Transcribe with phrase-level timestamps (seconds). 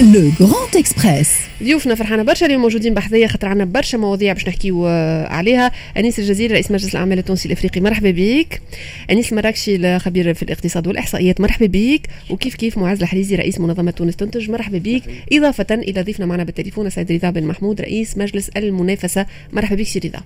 [0.00, 1.30] Le Grand Express
[1.62, 5.72] ضيوفنا فرحانة برشا اليوم موجودين بحذايا خاطر عندنا برشا مواضيع باش نحكيو آه، عليها.
[5.96, 8.62] أنيس الجزيري رئيس مجلس الاعمال التونسي الإفريقي مرحبا بك.
[9.10, 12.06] أنيس المراكشي الخبير في الاقتصاد والإحصائيات مرحبا بك.
[12.30, 15.02] وكيف كيف معز الحريزي رئيس منظمة تونس تنتج مرحبا بك.
[15.32, 19.26] إضافة إلى ضيفنا معنا بالتليفون السيد رضا بن محمود رئيس مجلس المنافسة.
[19.52, 20.20] مرحبا بك سي رضا.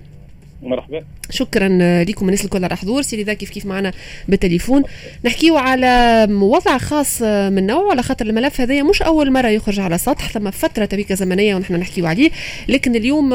[0.65, 1.03] مرحبا.
[1.29, 3.91] شكرا لكم الناس الكل على حضور سي رضا كيف كيف معنا
[4.27, 4.83] بالتليفون.
[5.25, 9.95] نحكيو على وضع خاص من نوع على خاطر الملف هذايا مش أول مرة يخرج على
[9.95, 12.29] السطح ثم فترة تبيكه زمنية ونحن نحكيو عليه.
[12.67, 13.29] لكن اليوم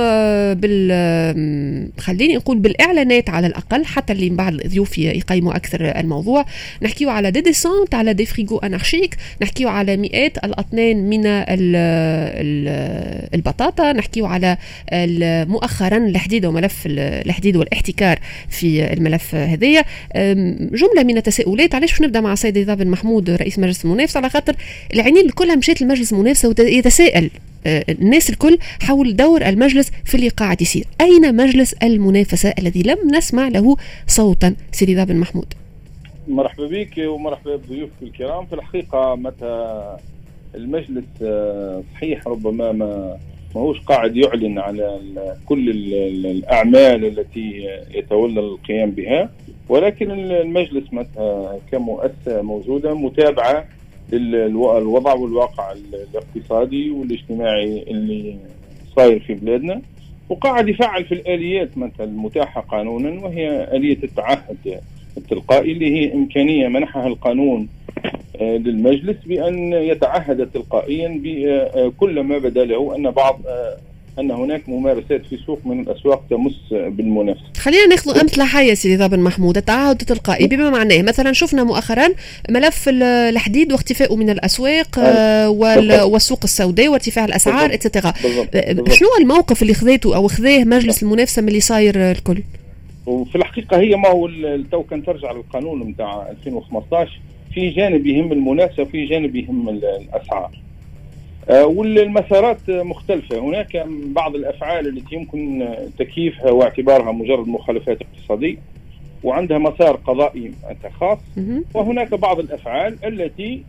[0.54, 6.44] بال خليني نقول بالإعلانات على الأقل حتى اللي من بعد الضيوف يقيموا أكثر الموضوع.
[6.82, 11.22] نحكيو على des descentes على des frigos anarchiques نحكيو على مئات الأطنان من
[13.34, 13.92] البطاطا.
[13.92, 14.56] نحكيو على
[15.48, 16.88] مؤخرا الحديد وملف
[17.26, 19.84] الحديد والاحتكار في الملف هذايا
[20.72, 24.56] جملة من التساؤلات علاش نبدأ مع السيد رضا بن محمود رئيس مجلس المنافسة؟ على خاطر
[24.94, 27.30] العينين كلها مشات لمجلس المنافسة ويتساءل
[27.66, 30.84] أه، الناس الكل حول دور المجلس في اللي قاعد يصير.
[31.00, 33.76] أين مجلس المنافسة الذي لم نسمع له
[34.06, 35.54] صوتا؟ سيدي رضا بن محمود.
[36.28, 38.46] مرحبا بك ومرحبا بضيوفك الكرام.
[38.46, 39.96] في الحقيقة متى
[40.54, 43.18] المجلس أه، صحيح ربما ما
[43.54, 45.00] ماهوش قاعد يعلن على
[45.46, 45.70] كل
[46.26, 49.30] الأعمال التي يتولى القيام بها
[49.68, 50.84] ولكن المجلس
[51.72, 53.64] كمؤسسة موجودة متابعة
[54.12, 58.36] للوضع والواقع الاقتصادي والاجتماعي اللي
[58.96, 59.82] صاير في بلادنا
[60.28, 64.80] وقاعد يفعل في الآليات مثلا المتاحة قانونا وهي آلية التعهد
[65.16, 67.68] التلقائي اللي هي إمكانية منحها القانون
[68.40, 73.76] للمجلس بأن يتعهد تلقائيا بكل ما بدا له أن بعض آه،
[74.18, 77.42] أن هناك ممارسات في سوق من الأسواق تمس بالمنافسة.
[77.56, 82.08] خلينا ناخذ امثله حيه سيدي بن محمود، التعهد التلقائي بما معناه؟ مثلا شفنا مؤخرا
[82.50, 85.50] ملف الحديد واختفائه من الأسواق آه،
[86.04, 88.12] والسوق السوداء وارتفاع الأسعار اتسترا.
[88.90, 92.42] شنو الموقف اللي خذيته أو خذاه مجلس المنافسة من اللي صاير الكل؟
[93.06, 94.28] وفي الحقيقة هي ما هو
[94.72, 97.20] تو كان ترجع للقانون نتاع 2015
[97.54, 100.50] في جانب يهم المنافسه وفي جانب يهم الأسعار.
[101.50, 103.38] آه، والمسارات مختلفة.
[103.38, 105.68] هناك بعض الأفعال التي يمكن
[105.98, 108.56] تكييفها واعتبارها مجرد مخالفات اقتصادية
[109.24, 110.52] وعندها مسار قضائي
[111.00, 111.18] خاص.
[111.74, 113.62] وهناك بعض الأفعال التي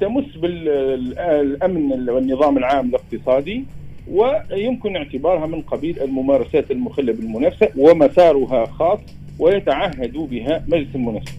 [0.00, 3.64] تمس بالأمن والنظام العام الاقتصادي
[4.10, 8.98] ويمكن اعتبارها من قبيل الممارسات المخلة بالمنافسة ومسارها خاص
[9.38, 11.32] ويتعهد بها مجلس المنافسة.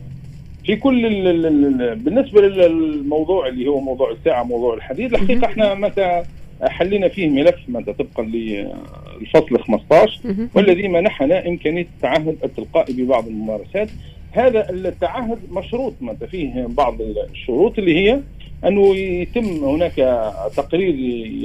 [0.66, 1.02] في كل
[1.96, 6.24] بالنسبة للموضوع اللي هو موضوع الساعة موضوع الحديد الحقيقة إحنا متى
[6.62, 10.20] حلينا فيه ملف متى طبقا للفصل 15
[10.56, 13.90] والذي منحنا إمكانية التعهد التلقائي ببعض الممارسات.
[14.32, 18.20] هذا التعهد مشروط متى فيه بعض الشروط اللي هي
[18.68, 19.96] أنه يتم هناك
[20.56, 20.96] تقرير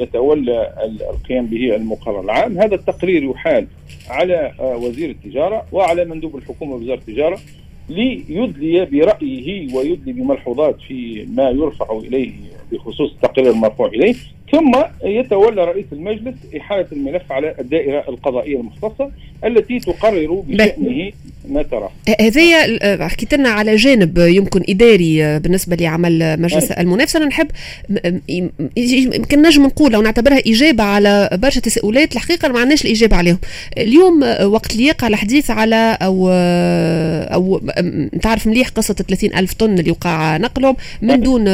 [0.03, 0.73] يتولى
[1.11, 3.67] القيام به المقرر العام، هذا التقرير يحال
[4.11, 7.39] على وزير التجارة وعلى مندوب الحكومة وزاره التجارة.
[7.88, 12.31] ليدلي برأيه ويدلي بملحوظات في ما يرفع إليه
[12.72, 14.15] بخصوص التقرير المرفوع إليه.
[14.53, 14.72] ثم
[15.04, 19.10] يتولى رئيس المجلس إحالة الملف على الدائرة القضائية المختصة
[19.44, 21.12] التي تقرر بشأنه
[21.49, 21.89] ما ترى.
[22.21, 22.79] هذه
[23.09, 26.83] حكيت لنا على جانب يمكن إداري بالنسبة لعمل مجلس أي.
[26.83, 27.47] المنافسة أنا نحب
[28.77, 32.13] يمكن نجم نقول لو نعتبرها إجابة على برشا تساؤلات.
[32.13, 33.39] الحقيقة ما عندناش الإجابة عليهم.
[33.79, 36.29] اليوم وقت اللي يقع الحديث على أو
[37.33, 37.61] أو
[38.23, 41.45] تعرف مليح قصة 30 ألف طن اللي وقع نقلهم من دون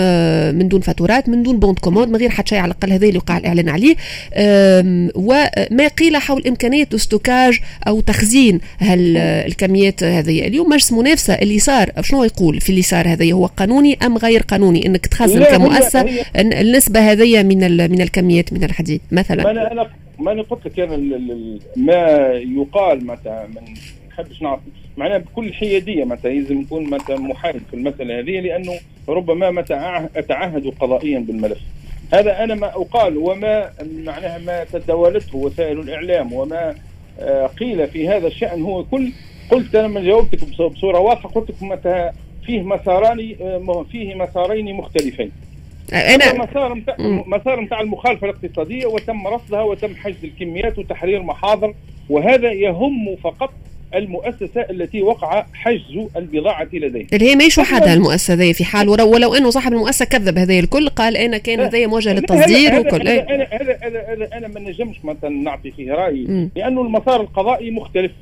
[0.54, 3.06] من دون فاتورات من دون bon de commande من غير حتى شيء على الأقل هذا
[3.06, 3.96] اللي وقع الإعلان عليه.
[5.14, 7.58] وما قيل حول إمكانية stockage
[7.88, 10.46] أو تخزين هالكميات هذه.
[10.46, 14.42] اليوم مجلس منافسة اللي صار شنو يقول في اللي صار هذا هو قانوني أم غير
[14.42, 19.50] قانوني؟ أنك تخزن كمؤسسة النسبة هذه من من الكميات من الحديد مثلا.
[19.50, 20.96] أنا أنا ما أنا قلت لك أنا
[21.76, 23.74] ما يقال متى من
[24.08, 24.62] نحبش نعطي
[24.96, 28.72] معناها بكل حيادية متى لازم نكون متى محايد في المسألة هذه لأنه
[29.08, 31.58] ربما متى أتعهد قضائيا بالملف.
[32.12, 33.70] هذا أنا ما أقال وما
[34.06, 36.74] معناها ما تداولته وسائل الإعلام وما
[37.20, 39.12] آه، قيل في هذا الشأن هو كل
[39.50, 42.10] قلت أنا من جاوبتك بصورة واضحة قلت لك متى
[42.46, 45.30] فيه مساران آه، فيه مسارين مختلفين.
[45.92, 46.96] أنا مسار متاع
[47.26, 51.74] مسار نتاع المخالفة الاقتصادية وتم رصدها وتم حجز الكميات وتحرير محاضر
[52.08, 53.50] وهذا يهم فقط
[53.94, 59.34] المؤسسة التي وقع حجز البضاعة لديه اللي هي ماهيش وحدها المؤسسة في حال ولو, ولو
[59.34, 63.08] أنه صاحب المؤسسة كذب هذا الكل قال أنا كان هذا موجه للتصدير وكل.
[63.08, 68.12] هذا أنا هذا هذا أنا ما نجمش مثلا نعطي فيه رأيي لأنه المسار القضائي مختلف.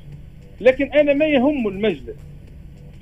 [0.62, 2.17] لكن أنا ما يهم المجلس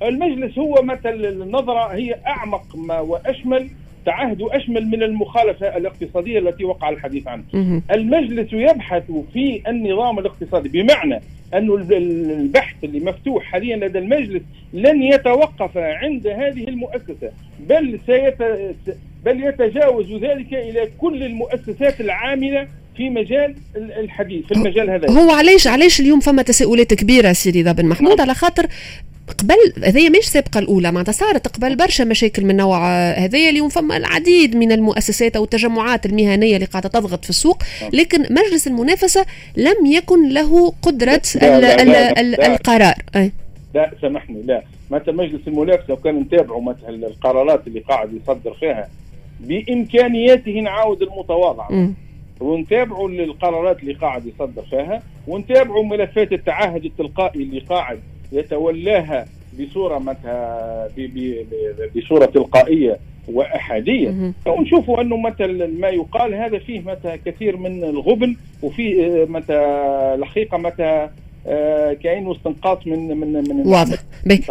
[0.03, 3.67] المجلس هو مثل النظرة هي أعمق ما وأشمل
[4.05, 7.45] تعهد أشمل من المخالفة الاقتصادية التي وقع الحديث عنها.
[7.91, 9.03] المجلس يبحث
[9.33, 11.21] في النظام الاقتصادي بمعنى
[11.53, 14.41] أن البحث اللي مفتوح حاليا لدى المجلس
[14.73, 18.37] لن يتوقف عند هذه المؤسسة بل سيت
[19.25, 22.67] بل يتجاوز ذلك إلى كل المؤسسات العاملة
[23.01, 25.09] في مجال الحديث في المجال هذا.
[25.09, 28.67] هو علاش علاش اليوم فما تساؤلات كبيرة سيدي بن محمود؟ على خاطر
[29.39, 33.97] قبل هذه مش سابقة الأولى معناتها صارت قبل برشا مشاكل من نوع هذايا اليوم فما
[33.97, 37.63] العديد من المؤسسات أو التجمعات المهنية اللي قاعدة تضغط في السوق
[37.93, 39.25] لكن مجلس المنافسة
[39.57, 42.95] لم يكن له قدرة لا لا لا لا القرار.
[43.75, 44.63] لا سامحني لا.
[44.91, 48.89] مثلا مجلس المنافسة وكان نتابعوا مثلا القرارات اللي قاعد يصدر فيها
[49.39, 51.71] بإمكانياته نعاود المتواضعة.
[52.41, 57.99] ونتابعوا القرارات اللي قاعد يصدر فيها ونتابعوا ملفات التعهد التلقائي اللي قاعد
[58.31, 59.25] يتولاها
[59.59, 60.87] بصورة متى
[61.95, 62.97] بصورة تلقائية
[63.27, 64.09] وأحادية.
[64.47, 69.53] ونشوفوا أنه مثلا ما يقال هذا فيه متى كثير من الغبن وفيه متى
[70.15, 71.09] الحقيقة متى
[71.47, 73.97] آه كأنه استنقاط من من من واضح.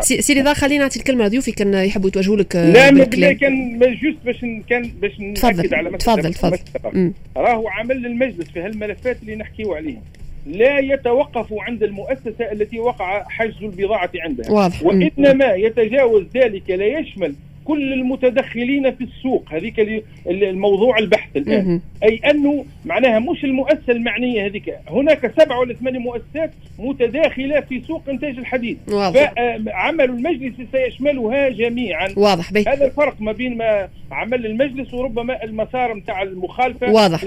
[0.00, 3.32] سيدي رضا خلينا نعطي الكلمة لضيوفي كان يحبوا يتوجهوا لك لا بالكلام.
[3.32, 7.12] كان جوست باش كان باش نأكد على تفضل تفضل.
[7.36, 10.02] راهو عمل المجلس في هالملفات اللي نحكيو عليها
[10.46, 14.50] لا يتوقف عند المؤسسة التي وقع حجز البضاعة عندها.
[14.50, 14.82] واضح.
[14.82, 17.34] وإنما يتجاوز ذلك لا يشمل
[17.70, 19.44] كل المتدخلين في السوق.
[19.50, 21.80] هذيك الموضوع البحث الآن.
[22.02, 24.74] أي أنه معناها مش المؤسسة المعنية هذيك.
[24.88, 28.78] هناك سبع ولا ثمان مؤسسات متداخلة في سوق إنتاج الحديد.
[28.88, 29.32] واضح.
[29.66, 32.08] فعمل المجلس سيشملها جميعا.
[32.16, 32.52] واضح.
[32.52, 32.64] باهي.
[32.68, 37.24] هذا الفرق ما بين ما عمل المجلس وربما المسار نتاع المخالفة واضح.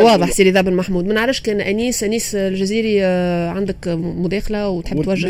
[0.00, 1.06] واضح سي رضا بن محمود.
[1.06, 5.28] ما نعرفش كان أنيس أنيس الجزيري آه، عندك مداخلة وتحب توجه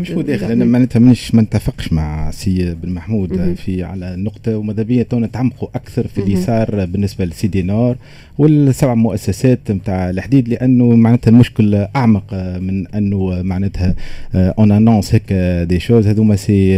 [0.00, 5.18] مش مداخلة أنا ما نتفقش مع سي بن محمود في على النقطة وماذا بيا تو
[5.18, 7.96] نتعمقوا أكثر في اللي صار بالنسبة ل Sidenor.
[8.38, 13.94] والسبع مؤسسات نتاع الحديد لأنه معناتها المشكل أعمق من أنه معناتها
[14.34, 15.32] on annonce que
[15.68, 16.76] des choses هذوما c'est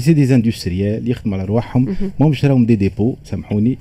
[0.00, 1.96] c'est des industriels يخدموا على رواحهم.
[2.20, 3.78] ماهمش راهم دي ديبو سامحوني.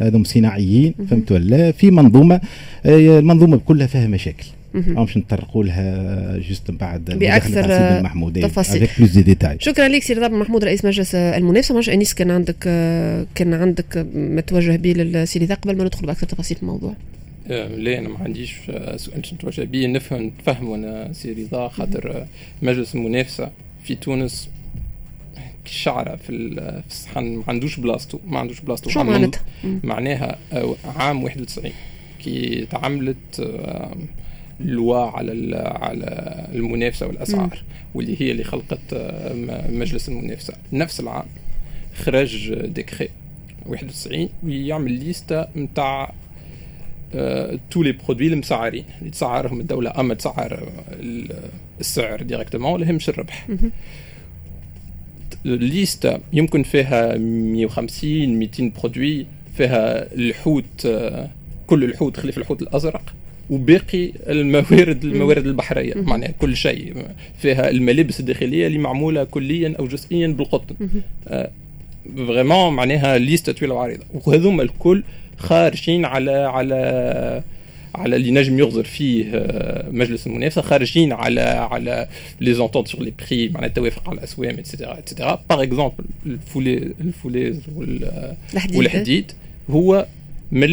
[0.00, 2.40] هذوم صناعيين فهمت ولا؟ في منظومة
[2.86, 4.46] المنظومة كلها فيها مشاكل.
[4.74, 7.62] باش نطرقوا لها juste بعد بأكثر
[8.48, 8.88] تفاصيل.
[9.60, 12.58] شكرا لك سي رضا محمود رئيس مجلس المنافسه مش أنيس كان عندك
[13.34, 16.94] كان عندك ما توجه به للسي رضا قبل ما ندخل بأكثر تفاصيل في الموضوع.
[17.50, 18.56] آه، لا أنا ما عنديش
[18.96, 22.26] سؤال نتوجه به نفهم نتفهم أنا سي رضا خاطر
[22.62, 23.50] مجلس المنافسه
[23.84, 24.48] في تونس
[25.64, 26.32] شعره في
[26.90, 27.24] الصحن.
[27.24, 28.90] ما عندوش بلاصتو ما عندوش بلاصتو.
[28.90, 31.72] شو معناتها؟ معناها آه، عام 91
[32.24, 33.48] كي تعملت
[34.60, 37.62] loi على على المنافسة والأسعار
[37.94, 39.34] واللي هي اللي خلقت آه،
[39.70, 40.54] مجلس المنافسة.
[40.72, 41.26] نفس العام
[41.96, 43.08] خرج décret
[43.66, 46.12] 91 ويعمل ليستا نتاع
[47.70, 48.84] tous les produits المسعرين.
[48.98, 50.68] اللي تسعرهم الدولة أما تسعر
[51.80, 53.48] السعر directement ولا يهمش الربح.
[55.46, 59.26] الليستا يمكن فيها 150 200 produits
[59.56, 61.30] فيها الحوت آه،
[61.66, 63.14] كل الحوت خلاف الحوت الأزرق.
[63.50, 65.94] وباقي الموارد الموارد البحرية.
[65.94, 66.94] معناها كل شيء.
[67.38, 70.74] فيها الملابس الداخلية اللي معمولة كليا أو جزئيا بالقطن.
[72.16, 74.04] vraiment آه معناها ليستا طويلة وعريضة.
[74.14, 75.02] وهذوما الكل
[75.38, 77.42] خارجين على على
[77.94, 82.08] على اللي نجم يغزر فيه آه، مجلس المنافسة خارجين على على
[82.40, 86.04] les ententes sur les prix معناها التوافق على الأسوام et cetera et cetera par exemple
[86.26, 87.58] الفولي الفولاذ
[88.74, 89.32] والحديد
[89.70, 90.06] هو
[90.52, 90.70] من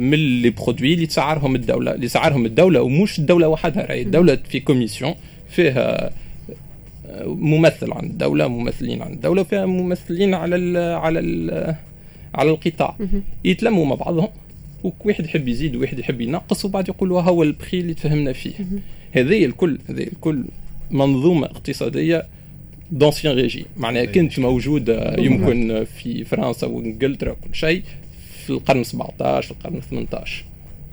[0.00, 3.86] من les produits اللي تسعرهم الدولة اللي تسعرهم الدولة ومش الدولة وحدها.
[3.86, 5.14] راهي الدولة في commission
[5.50, 6.10] فيها
[7.06, 11.74] آه، ممثل عن الدولة ممثلين عن الدولة وفيها ممثلين على ال على ال
[12.34, 12.96] على القطاع.
[13.44, 14.28] يتلموا مع بعضهم
[14.84, 18.52] وواحد يحب يزيد وواحد يحب ينقص وبعد يقولوا هو البخي اللي تفهمنا فيه.
[19.12, 20.44] هذه الكل هذه الكل
[20.90, 22.26] منظومة اقتصادية
[22.90, 27.82] دونسيان ريجي معناها كنت موجوده يمكن في فرنسا وإنجلترا وكل شيء
[28.48, 30.44] في القرن 17 في القرن 18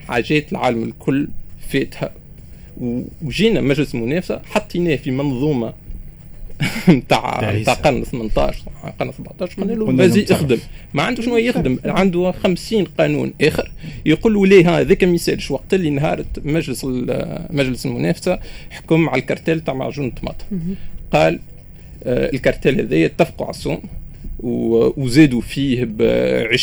[0.07, 1.27] حاجات العالم الكل
[1.69, 2.11] فاتها.
[3.21, 5.73] وجينا مجلس المنافسة حطيناه في منظومة
[6.89, 8.63] نتاع نتاع قرن 18
[8.99, 10.57] قرن 17 قلنا له بازي اخدم
[10.93, 11.77] ما عنده شنو يخدم.
[11.85, 13.71] عنده 50 قانون آخر.
[14.05, 16.85] يقول له ليه هذاك ما يسالش وقت اللي نهارت مجلس
[17.49, 20.45] مجلس المنافسة حكم على الكارتيل تاع معجون الطماطم
[21.13, 21.39] قال
[22.03, 23.81] آه الكارتيل هذايا اتفقوا على الصوم.
[24.39, 26.01] وزادوا فيه ب
[26.51, 26.55] 20%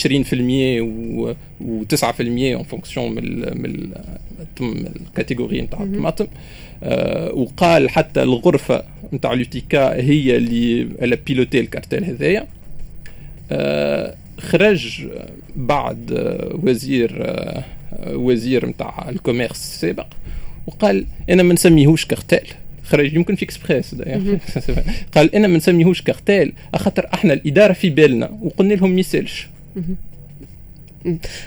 [1.60, 3.40] و9% en fonction من
[4.60, 6.26] من ال catégorie نتاع الطماطم.
[6.82, 12.46] آه، وقال حتى الغرفة نتاع l'UTICA هي اللي اللي piloter الكارتيل هذايا.
[13.52, 15.06] آه خرج
[15.56, 16.12] بعد
[16.62, 17.26] وزير
[18.06, 20.06] وزير نتاع ال commerce السابق
[20.66, 22.48] وقال أنا ما نسميهوش كارتيل
[22.92, 23.94] خرج يمكن في اكسبريس
[25.14, 28.38] قال أنا ما نسميهوش كارتيل خاطر إحنا الإدارة في بالنا.
[28.42, 29.46] وقلنا لهم ما يسالش.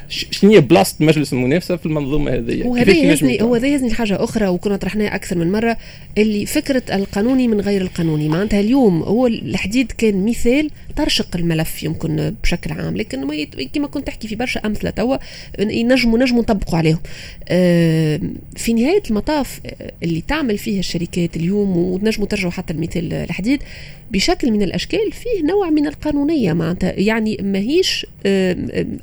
[0.09, 4.47] شنو هي بلاصة مجلس المنافسة في المنظومة هذه؟ وهذا يهزني هو هذا يهزني حاجة أخرى
[4.47, 5.77] وكنا طرحناها أكثر من مرة
[6.17, 8.29] اللي فكرة القانوني من غير القانوني.
[8.29, 13.61] معناتها اليوم هو الحديد كان مثال ترشق الملف يمكن بشكل عام لكن ما يت...
[13.73, 15.17] كما كنت تحكي في برشا أمثلة توا
[15.59, 16.99] ينجموا نجموا نطبقوا عليهم.
[17.47, 18.19] آه
[18.55, 23.63] في نهاية المطاف آه، اللي تعمل فيه الشركات اليوم ونجموا ترجعوا حتى المثال الحديد
[24.11, 26.53] بشكل من الأشكال فيه نوع من القانونية.
[26.53, 28.05] معناتها يعني ماهيش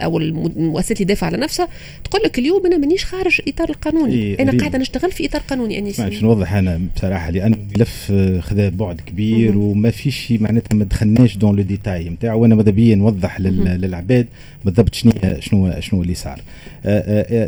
[0.02, 1.68] أو المؤسسات اللي دافعه على نفسها
[2.04, 4.14] تقول لك اليوم أنا مانيش خارج إطار القانوني.
[4.14, 8.68] إيه أنا قاعدة نشتغل في إطار قانوني اني باش نوضح أنا بصراحة لأن الملف خذا
[8.68, 13.40] بعد كبير وما فيش معناتها ما دخلناش dans le détail نتاعو وأنا ماذا بيا نوضح
[13.40, 14.26] للعباد
[14.64, 16.40] بالضبط شنو شنو شنو اللي صار.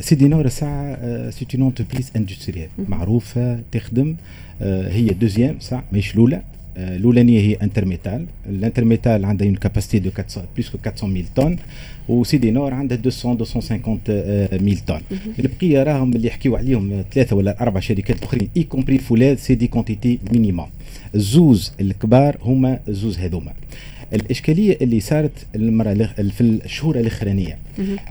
[0.00, 4.16] Sidenor الساعة c'est une entreprise industrielle معروفة تخدم
[4.60, 6.42] هي deuxième ساعة ماهيش الأولى.
[6.76, 11.57] الأولانية هي Intermetal ال Intermetal عندها une capacité de 400 plus 400 mille طن
[12.09, 14.00] وسيدي نور عندها 200 250
[14.64, 15.00] mille طن
[15.38, 19.66] البقية راهم اللي يحكيو عليهم ثلاثة ولا أربع شركات أخرين y compris فولاذ c'est des
[19.66, 20.68] quantités minimum
[21.14, 23.52] الزوز الكبار هما الزوز هذوما.
[24.12, 27.59] الإشكالية اللي صارت المرة في الشهور الأخرانية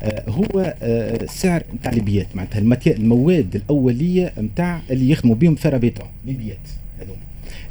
[0.02, 6.08] آه هو آه سعر نتاع ال billettes معناتها المواد الأولية نتاع اللي يخدموا بهم فرابيتون
[6.26, 6.58] ليبيات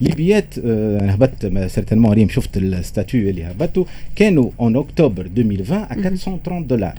[0.03, 3.85] ليبيات أنا هبطت certainement ريم شفت ال statut اللي هبطوا
[4.17, 6.99] كانوا en octobre 2020 à 430 دولار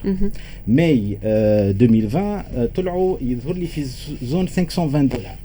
[0.67, 2.43] ماي 2020
[2.75, 3.85] طلعوا يظهر لي في
[4.23, 5.35] zone 520 دولار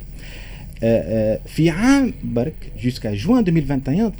[1.46, 4.12] في عام برك jusqu'à جوان 2021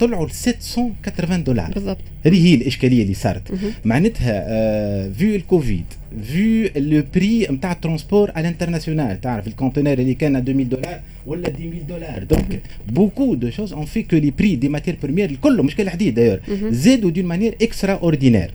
[0.00, 1.72] طلعوا ل 780 دولار.
[1.72, 1.98] بالضبط.
[2.26, 3.52] هذه هي الإشكالية اللي صارت.
[3.84, 5.84] معناتها آه vu ال Covid
[6.22, 9.20] vu le prix نتاع ال transport على ال international.
[9.20, 13.84] تعرف ال conteneur اللي كان 2000 دولار ولا 10000 دولار donc beaucoup de choses ont
[13.84, 18.50] fait que les prix des matières premières الكل مش الحديد d'ailleurs زادوا d'une manière extraordinaire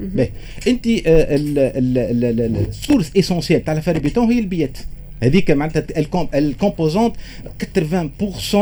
[0.68, 0.88] انت
[2.70, 4.78] ال source essentielle تاع ال fer à béton هي ال billettes.
[5.24, 5.86] هذيك معناتها
[6.36, 7.16] ال composante
[7.78, 8.56] 80%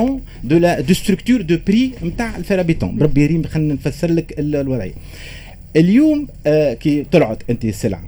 [0.44, 4.12] de la de structure de prix نتاع ال fer à béton بربي ريم خلينا نفسر
[4.12, 4.94] لك الوضعية.
[5.76, 8.04] اليوم آه كي طلعت أنت السلعة.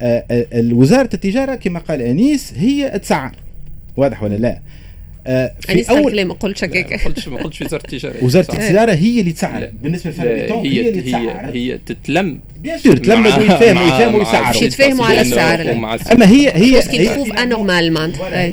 [0.00, 3.32] آه آه وزارة التجارة كما قال أنيس هي تسعر.
[3.96, 4.60] واضح ولا لا؟
[5.60, 8.24] في اول ما قلتش هكاك ما قلتش ما قلتش وزارة التجارة.
[8.24, 12.40] وزارة التجارة هي اللي تسعر بالنسبة للفرابيتون هي, هي اللي تسعر هي تتلم.
[12.60, 15.72] بيان سور تلمدوا يفهموا يفهموا يسعروا يتفاهموا على السعر
[16.12, 18.52] أما هي هي هي تروف انورمال معناتها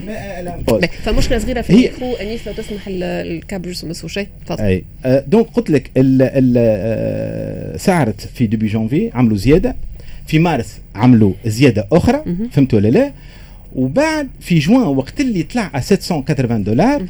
[1.06, 4.64] فمشكلة صغيرة في الميكرو أنيس لو تسمح الكابرز ما شيء تفضل.
[4.64, 4.84] أي.
[5.28, 5.92] دونك قلت لك
[7.78, 9.76] سعرت في ديبي جانفي عملوا زيادة.
[10.28, 12.24] في مارس عملوا زيادة أخرى.
[12.52, 13.14] فهمت ولا لا؟
[13.76, 17.06] وبعد في جوان وقت اللي طلع على 780 دولار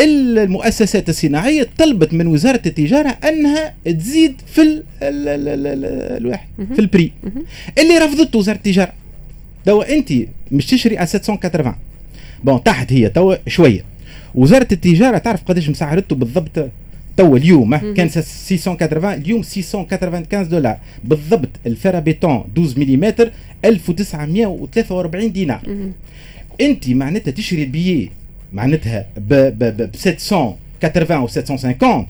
[0.00, 5.84] المؤسسات الصناعية طلبت من وزارة التجارة أنها تزيد في ال ال ال ال ال
[6.16, 7.12] الواحد في البري.
[7.78, 8.92] اللي رفضته وزارة التجارة.
[9.64, 10.12] توا أنت
[10.52, 11.74] مش تشري على 780
[12.44, 13.84] بون تحت هي توا شوية.
[14.34, 16.70] وزارة التجارة تعرف قداش مسعرته بالضبط؟
[17.16, 20.78] توا اليوم كان 680 اليوم 695 دولار.
[21.04, 23.14] بالضبط ال fer à béton 12 ملم
[23.64, 25.60] 1943 دينار.
[26.60, 28.10] انت معناتها تشري البيي
[28.52, 29.32] معناتها ب
[29.96, 32.06] 780 و 750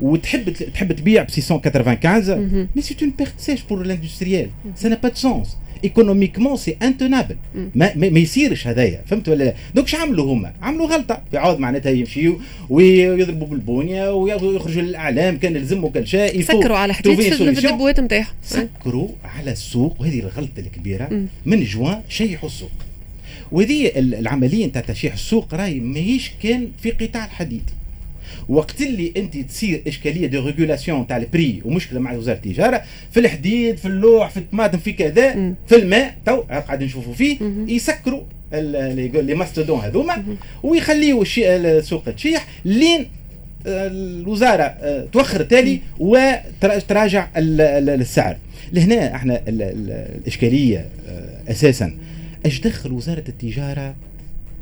[0.00, 5.08] وتحب تحب تبيع ب 695 mais c'est une perte sèche pour l'industriel ça n'a pas
[5.08, 7.36] de sens économiquement c'est intenable.
[7.54, 9.02] ما, ما, ما يصيرش هذايا.
[9.06, 10.52] فهمت ولا لا؟ donc عملوا هما.
[10.62, 11.22] عملوا غلطة.
[11.32, 15.38] يعاود معناتها يمشيو ويضربوا بالبونية ويخرجوا للإعلام.
[15.38, 20.00] كان يلزموا كل شيء سكروا على حديد في الدبوات نتاعهم سكروا على السوق.
[20.00, 21.26] وهذه الغلطة الكبيرة.
[21.46, 22.70] من جوان شيحوا السوق.
[23.52, 27.62] وهذه العملية نتاع تشيح السوق راهي ماهيش كان في قطاع الحديد.
[28.48, 33.20] وقت اللي انت تصير إشكالية de régulation تاع ال prix ومشكلة مع وزارة التجارة في
[33.20, 35.32] الحديد في اللوح في الطماطم في كذا
[35.66, 40.24] في الماء تو قاعد نشوفوا فيه يسكروا les mastodontes هذوما
[40.62, 43.06] ويخليوا السوق تشيح لين
[43.66, 44.66] الوزارة
[45.12, 48.36] توخر تالي وتراجع السعر.
[48.72, 50.88] لهنا إحنا الإشكالية
[51.48, 51.98] أساسا.
[52.46, 53.94] إيش دخل وزارة التجارة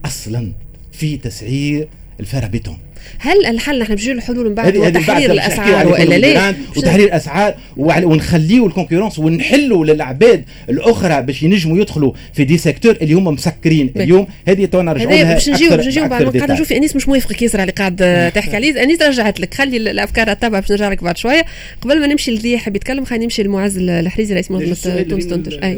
[0.05, 0.53] أصلا
[0.93, 1.89] في تسعير
[2.21, 2.79] ال fer à béton
[3.19, 8.67] هل الحل نحن بنجي الحلول من بعد هو تحرير الأسعار؟ وإلا لا وتحرير الأسعار ونخليو
[8.67, 14.27] ال concurrence ونحلوا للعباد الأخرى باش ينجموا يدخلوا في des secteurs اللي هم مسكرين اليوم.
[14.49, 17.61] هذه تو نرجعوا لها باش نجيو باش نجيو بعد قاعد نشوف أنيس مش موافقك ياسر
[17.61, 17.97] على قاعد
[18.35, 18.83] تحكي عليه.
[18.83, 19.55] أنيس رجعت لك.
[19.55, 21.45] خلي الأفكار تبع باش نرجع لك بعد شوية.
[21.81, 25.77] قبل ما نمشي اللي يحب يتكلم خلينا نمشي لمعز الحريزي رئيس منظمه تونس تنتج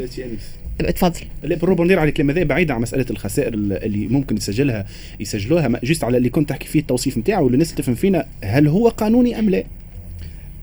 [0.79, 1.21] تفضل.
[1.43, 4.85] لا pour répondre على الكلام هذا بعيد عن مسألة الخسائر اللي ممكن يسجلها
[5.19, 9.39] يسجلوها juste على اللي كنت تحكي فيه التوصيف نتاعو والناس تفهم فينا هل هو قانوني
[9.39, 9.63] أم لا؟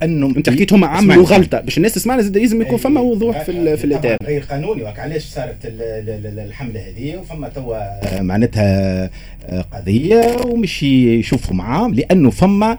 [0.02, 3.76] أنه أنت حكيت هم عملوا غلطه باش الناس تسمعنا زاد لازم يكون فما وضوح في,
[3.76, 4.16] في الإطار.
[4.22, 4.86] غير قانوني.
[4.86, 9.10] علاش صارت الحملة هذه؟ وفما توا معناتها
[9.72, 12.78] قضية ومش يشوفوا معاه لأنه فما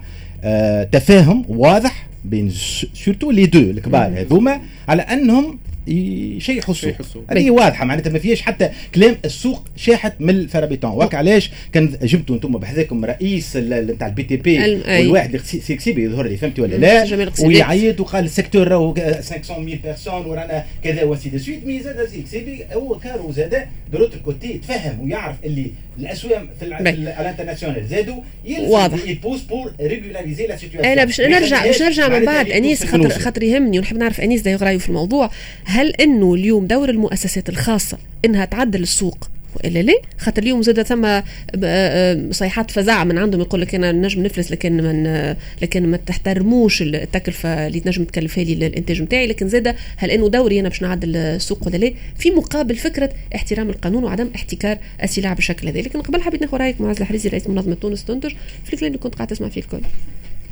[0.92, 2.50] تفاهم واضح بين
[2.94, 6.94] سورتو لي دو الكبار هذوما على أنهم يشيحوا السوق
[7.30, 10.90] هذه واضحة معناتها ما فيهاش حتى كلام السوق شاحت من الفرابيتون.
[10.90, 14.58] وك علاش كان جبتوا أنتم بحذاكم رئيس نتاع البي تي بي
[15.00, 17.04] والواحد سيكسيبي يظهر لي فهمتي ولا لا؟
[17.48, 22.98] ويعيط وقال السيكتور راهو 500 بيرسون ورانا كذا وسي دو سويت مي زاد سيكسيبي هو
[22.98, 28.20] كارو زاد دروت كوتي تفهم ويعرف اللي الاسواق في ال international زادوا
[28.58, 29.08] واضح.
[29.08, 32.50] يبوس pour régulariser la situation لا باش نرجع باش نرجع من بعد.
[32.50, 35.30] أنيس خاطر خاطر يهمني ونحب نعرف أنيس ده رأيه في الموضوع.
[35.64, 41.04] هل إنه اليوم دور المؤسسات الخاصة إنها تعدل السوق؟ والا لا خاطر اليوم زاد ثم
[41.04, 41.24] آه،
[41.64, 46.82] آه، صيحات فزاعة من عندهم يقول لك أنا نجم نفلس لكن من لكن ما تحترموش
[46.82, 51.16] التكلفة اللي تنجم تكلفها لي الإنتاج نتاعي لكن زاد هل إنه دوري أنا باش نعدل
[51.16, 55.80] السوق ولا لا في مقابل فكرة احترام القانون وعدم احتكار السلع بالشكل هذا.
[55.80, 58.34] لكن قبل حبيت ناخذ رأيك معز الحريزي رئيس منظمة تونس تنتج.
[58.64, 59.80] في الكلام اللي كنت قاعد تسمع فيه الكل.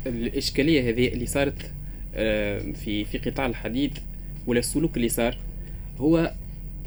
[0.07, 1.71] الإشكالية هذه اللي صارت
[2.15, 3.99] آه، في في قطاع الحديد
[4.47, 5.37] ولا السلوك اللي صار
[5.99, 6.33] هو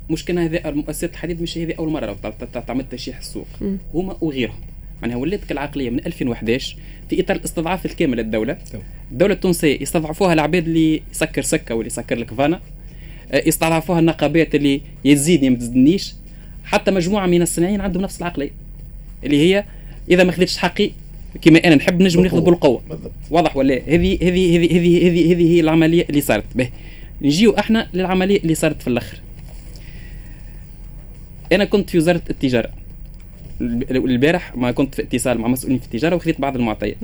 [0.09, 2.17] مش كان هذا مؤسسات الحديد مش هذه أول مرة
[2.67, 3.47] تعمل تشيح السوق.
[3.93, 4.59] هما وغيرهم.
[5.01, 6.75] معناها ولات كالعقلية من 2011
[7.09, 8.57] في إطار الاستضعاف الكامل للدولة.
[9.11, 12.59] الدولة التونسية يستضعفوها العباد اللي يسكر سكة واللي يسكر لك فانا.
[13.31, 16.13] آه، يستضعفوها النقابات اللي يزيدني ما تزيدنيش
[16.63, 18.51] حتى مجموعة من الصناعيين عندهم نفس العقلية.
[19.23, 19.65] اللي هي
[20.11, 20.91] إذا ما خذيتش حقي
[21.41, 22.81] كما أنا نحب نجم ناخذ بالقوة.
[23.31, 26.45] واضح ولا هذه هذه هذه هذه هذه هي العملية اللي صارت.
[26.55, 26.69] به.
[27.21, 29.17] نجيو أحنا للعملية اللي صارت في الأخر.
[31.51, 32.69] أنا كنت في وزارة التجارة.
[33.91, 36.97] البارح ما كنت في اتصال مع مسؤولين في التجارة وخذيت بعض المعطيات.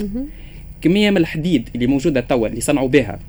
[0.81, 3.19] كمية من الحديد اللي موجودة توا اللي صنعوا بها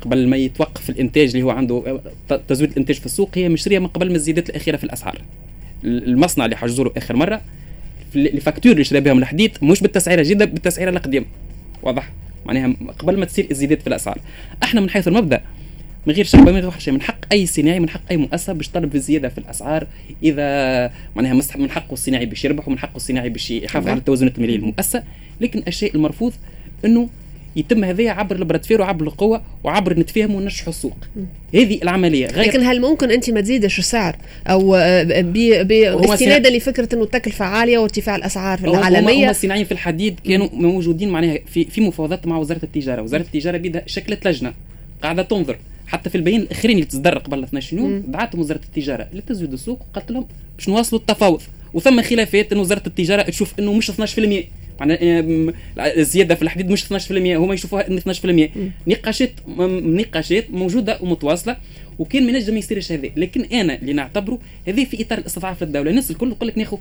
[0.00, 2.00] قبل ما يتوقف الإنتاج اللي هو عنده
[2.48, 5.22] تزويد الإنتاج في السوق هي مشرية من قبل ما الزيادات الأخيرة في الأسعار.
[5.84, 7.40] المصنع اللي حجزوا آخر مرة
[8.16, 11.26] الفاكتور اللي شرى بهم الحديد مش بالتسعيرة الجديده بالتسعيرة القديمة.
[11.82, 12.12] واضح؟
[12.46, 14.18] معناها قبل ما تصير الزيادات في الأسعار.
[14.62, 15.42] إحنا من حيث المبدأ
[16.06, 18.68] من غير شك من غير شيء من حق أي صناعي من حق أي مؤسسة باش
[18.68, 19.86] طلب الزياده في الأسعار.
[20.22, 24.56] إذا معناها من حقه الصناعي باش يربح ومن حقه الصناعي باش يحافظ على التوازنات الماليه
[24.56, 25.02] للمؤسسة.
[25.40, 26.32] لكن الشيء المرفوض
[26.84, 27.08] إنه
[27.56, 30.96] يتم هذا عبر البراتفير وعبر القوة وعبر نتفاهم ونشحوا السوق.
[31.54, 32.26] هذه العملية.
[32.26, 34.70] غير لكن هل ممكن أنت ما تزيدش السعر؟ أو
[35.62, 41.08] باستنادا لفكرة أنه التكلفة عالية وارتفاع الأسعار في العالمية؟ هم الصناعيين في الحديد كانوا موجودين
[41.08, 43.02] معناها في في مفاوضات مع وزارة التجارة.
[43.02, 44.54] وزارة التجارة بيدها شكلت لجنة
[45.02, 45.58] قاعدة تنظر.
[45.88, 50.10] حتى في البيان الأخرين اللي تصدر قبل 12 يوم دعاتهم وزارة التجارة لتزويد السوق وقالت
[50.10, 51.42] لهم باش نواصلوا التفاوض.
[51.74, 53.94] وثم خلافات ان وزارة التجارة تشوف إنه مش 12%
[54.80, 55.24] معناها
[55.78, 58.48] الزيادة في الحديد مش 12% هما يشوفوها إن 12%
[58.86, 61.56] نقاشات نقاشات موجودة ومتواصلة
[61.98, 63.08] وكان ما نجم يصيرش هذا.
[63.16, 64.38] لكن أنا اللي نعتبره
[64.68, 66.76] هذا في إطار الاستضعاف للدوله الناس الكل تقول لك ناخذ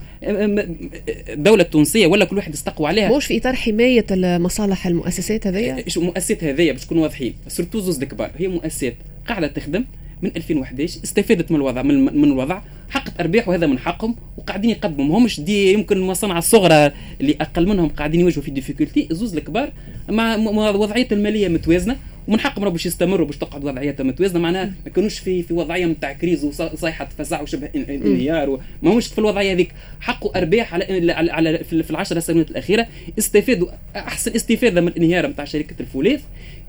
[1.30, 3.18] الدولة التونسية ولا كل واحد يستقوى عليها.
[3.18, 8.32] مش في إطار حماية المصالح المؤسسات هذيا؟ المؤسسات هذيا باش نكونوا واضحين؟ سورتو زوز الكبار
[8.38, 8.96] هي مؤسسات
[9.28, 9.84] قاعدة تخدم
[10.22, 12.62] من 2011 استفادت من الوضع من, من الوضع.
[12.90, 15.06] حققت ارباح وهذا من حقهم وقاعدين يقدموا.
[15.06, 19.72] ما همش دي يمكن المصانع الصغرى اللي أقل منهم قاعدين يواجهوا في difficulté الزوز الكبار.
[20.10, 20.36] مع
[20.70, 21.98] وضعيه المالية متوازنة
[22.28, 24.40] ومن حقهم باش يستمروا باش تقعد وضعيتها متوازنة.
[24.40, 29.20] معناها ما كانوش في في وضعية نتاع crise وصيحه فزع وشبه إنهيار ما همش في
[29.20, 29.72] الوضعية هذيك.
[30.00, 32.88] حقوا ارباح على على في العشر سنوات الأخيرة
[33.20, 36.20] استفادوا أحسن استفادة من الإنهيار نتاع شركة الفولاذ.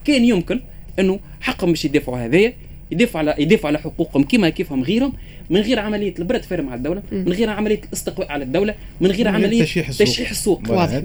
[0.05, 0.61] كان يمكن
[0.99, 2.53] إنه حقهم باش يدافعوا هذايا.
[2.91, 5.13] يدافعوا على يدافعوا على حقوقهم كما كيفهم غيرهم
[5.51, 9.29] من غير عملية البرد فير مع الدولة من غير عملية الاستقواء على الدولة من غير
[9.29, 10.71] عملية تشيح السوق, تشيح السوق.
[10.71, 11.03] واضح.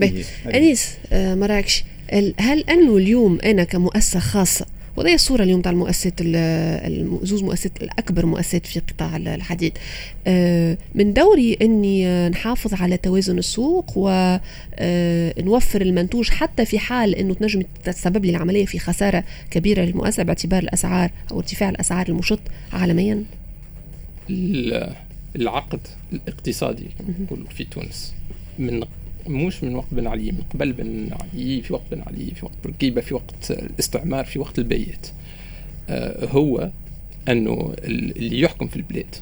[0.55, 1.83] أنيس آه مراكش
[2.39, 4.65] هل انه اليوم أنا كمؤسسة خاصة
[4.97, 6.21] وهي الصورة اليوم تاع المؤسسات
[7.25, 9.77] زوز مؤسسات الأكبر مؤسسات في قطاع الحديد.
[10.27, 17.33] آه، من دوري أني نحافظ على توازن السوق ونوفر آه، المنتوج حتى في حال أنه
[17.33, 22.39] تنجم تسبب لي العملية في خسارة كبيرة للمؤسسة باعتبار الأسعار أو ارتفاع الأسعار المشط
[22.73, 23.23] عالميا.
[25.35, 25.79] العقد
[26.13, 26.87] الاقتصادي
[27.49, 28.13] في تونس
[28.59, 28.83] من
[29.27, 32.55] مش من وقت بن علي من قبل بن علي في وقت بن علي في وقت
[32.63, 35.11] بورقيبه في وقت الاستعمار في وقت البيت.
[35.89, 36.69] آه، هو
[37.29, 39.15] أنه اللي يحكم في البلاد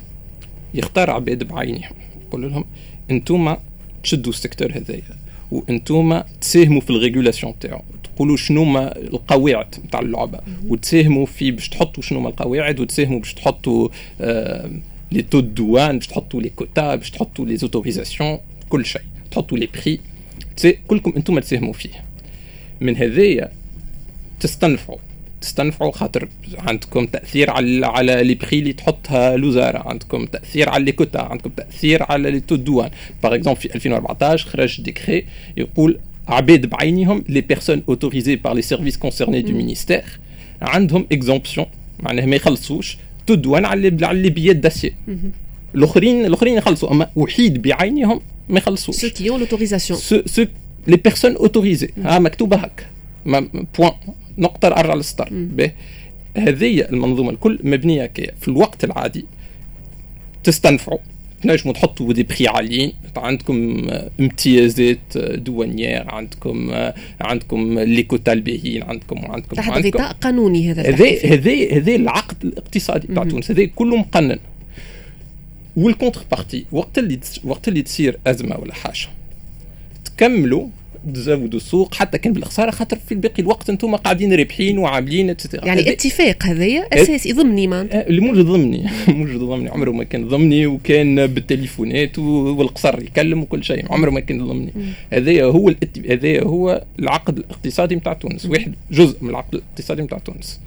[0.73, 1.95] يختار عباد بعينهم
[2.27, 2.65] يقول لهم
[3.11, 3.55] أنتم
[4.03, 5.17] تشدوا ال secteur هذايا
[5.51, 7.81] وأنتم تساهموا في ال régulation تاعو.
[8.15, 13.33] تقولوا شنو ما القواعد نتاع اللعبة وتساهموا في باش تحطوا شنو ما القواعد وتساهموا باش
[13.33, 13.89] تحطوا
[14.21, 14.71] آه
[15.11, 18.37] les taux douane باش تحطوا les quotas باش تحطوا les autorisations
[18.69, 19.01] كل شيء.
[19.31, 19.99] تحطوا les prix
[20.87, 21.89] كلكم أنتم تساهموا فيه.
[22.81, 23.51] من هذايا
[24.39, 24.97] تستنفعوا.
[25.41, 29.89] تستنفعوا خاطر عندكم تأثير على على les prix اللي تحطها الوزارة.
[29.89, 32.89] عندكم تأثير على les quotas عندكم تأثير على les taux douane
[33.23, 35.25] par exemple في 2014 خرج décret
[35.57, 40.03] يقول عباد بعينهم les personnes autorisées par les services concernés du ministère
[40.61, 41.67] عندهم exemption
[41.99, 42.97] معناها ما يخلصوش.
[43.27, 44.93] taux douane على على les billettes d'acier
[45.75, 46.91] الاخرين الأخرين يخلصوا.
[46.91, 50.45] أما وحيد بعينهم ما يخلصوش ceux qui ont l'autorisation ceux
[50.87, 52.85] les personnes autorisées ها مكتوبه هكا
[53.25, 53.93] point
[54.37, 55.49] نقطه ارجع للسطر
[56.37, 59.25] هذه المنظومه الكل مبنيه كي في الوقت العادي
[60.43, 60.99] تستنفعوا
[61.41, 63.87] تنجموا تحطوا des prix عاليين عندكم
[64.19, 66.71] امتيازات douanières عندكم
[67.21, 70.81] عندكم les quotas الباهيين عندكم وعندكم تحت غطاء قانوني هذا
[71.23, 74.39] هذا هذا العقد الاقتصادي بتاع تونس هذا كله مقنن
[75.77, 79.07] وال contrepartie وقت اللي وقت اللي تصير أزمة ولا حاجة.
[80.05, 80.67] تكملوا
[81.13, 85.65] تزودوا السوق حتى كان بالخسارة خاطر في الباقي الوقت أنتم قاعدين رابحين وعاملين et cetera
[85.65, 88.07] يعني اتفاق هذايا اساسي ضمني معناتها.
[88.07, 88.85] اللي موجود ضمني.
[89.07, 89.69] موجود ضمني.
[89.69, 93.85] عمره ما كان ضمني وكان بالتليفونات والقصر يكلم وكل شيء.
[93.89, 94.71] عمره ما كان ضمني.
[95.13, 95.73] هذايا هو
[96.09, 98.45] هذايا هو العقد الاقتصادي نتاع تونس.
[98.45, 100.59] واحد جزء من العقد الاقتصادي نتاع تونس.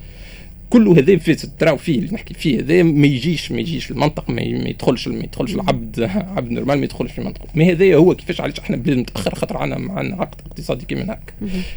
[0.75, 4.43] كله هذا في trou فيه اللي نحكي فيه هذا ما يجيش ما يجيش المنطق ما
[4.43, 7.41] يدخلش ما يدخلش العبد عبد normal ما يدخلش في المنطق.
[7.55, 11.33] ما هذا هو كيفاش علاش إحنا بلاد متاخر خاطر عندنا عندنا عقد اقتصادي كيما هكا.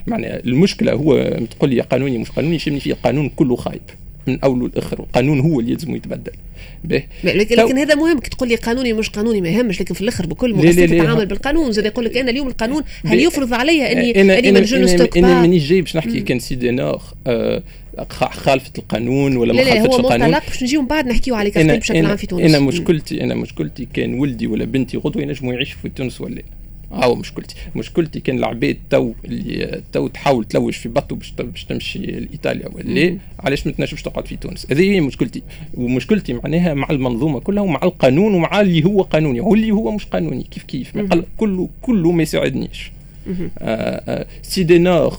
[0.08, 3.82] معناها المشكلة هو تقول لي قانوني مش قانوني يشمني فيه القانون كله خايب
[4.28, 6.32] من اوله لاخره القانون هو اللي يلزم يتبدل.
[6.84, 7.04] به.
[7.24, 10.26] لكن, لكن هذا مهم كي تقول لي قانوني مش قانوني ما يهمش لكن في الآخر
[10.26, 11.72] بكل مؤسسه تتعامل بالقانون.
[11.72, 14.60] زي يقول لك أنا اليوم القانون هل يفرض علي اني أنا أني ما
[15.16, 17.64] أنا مانيش جاي باش نحكي كان سيدي نور آه
[18.32, 21.52] خالفت القانون ولا ما خالفتش القانون لا لا هو باش نجيو من بعد نحكيو على
[21.52, 22.56] كارتين بشكل عام في تونس.
[22.56, 26.42] أنا مشكلتي أنا مشكلتي كان ولدي ولا بنتي غدوة ينجموا يعيشوا في تونس ولا
[26.92, 27.56] هاو مشكلتي.
[27.76, 33.18] مشكلتي كان العباد تو اللي تو تحاول تلوج في بطو باش باش تمشي لإيطاليا ولا
[33.40, 35.42] علاش ما تنجمش تقعد في تونس؟ هذه هي مشكلتي.
[35.74, 39.40] ومشكلتي معناها مع المنظومة كلها ومع القانون ومع اللي هو قانوني.
[39.40, 40.44] واللي هو مش قانوني.
[40.52, 40.98] كيف كيف؟
[41.38, 42.92] كله كله ما يساعدنيش.
[44.42, 45.18] سيدي نور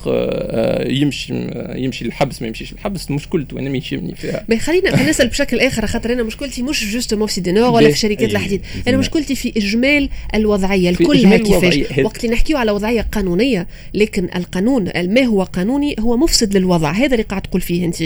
[0.87, 1.35] يمشي
[1.75, 4.44] يمشي للحبس ما يمشيش للحبس مشكلته أنا ما يشمني فيها.
[4.66, 8.31] خلينا نسأل بشكل آخر خاطر أنا مشكلتي مش justement في سيدي نور ولا في شركات
[8.31, 8.61] الحديد.
[8.88, 14.90] أنا مشكلتي في إجمال الوضعية الكلها كيفاش وقت اللي نحكيو على وضعية قانونية لكن القانون
[14.97, 16.90] ما هو قانوني هو مفسد للوضع.
[16.90, 18.03] هذا اللي قاعد تقول فيه أنت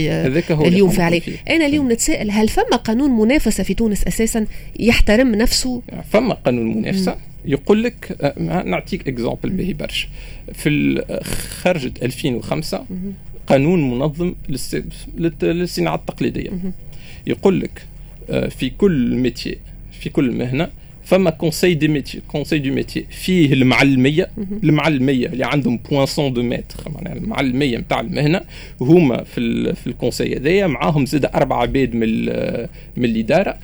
[0.50, 4.46] اليوم في عليه أنا اليوم نتساءل هل فما قانون منافسة في تونس أساسا
[4.80, 7.16] يحترم نفسه؟ فما قانون منافسة.
[7.44, 10.08] يقول لك آه، نعطيك اكزامبل به برشا.
[10.52, 11.02] في
[11.62, 12.84] خرجت 2005
[13.46, 14.34] قانون منظم
[15.48, 16.50] للصناعة التقليدية.
[17.26, 17.86] يقول لك
[18.30, 19.56] آه، في كل métier
[20.00, 20.68] في كل مهنة
[21.04, 24.28] فما conseil des métiers conseil de métier فيه المعلمية.
[24.64, 28.40] المعلمية اللي عندهم poinçon de maître معناها المعلمية نتاع المهنة
[28.80, 32.24] هما في في ال conseil هذايا معاهم زاد أربع عباد من
[32.96, 33.58] من الإدارة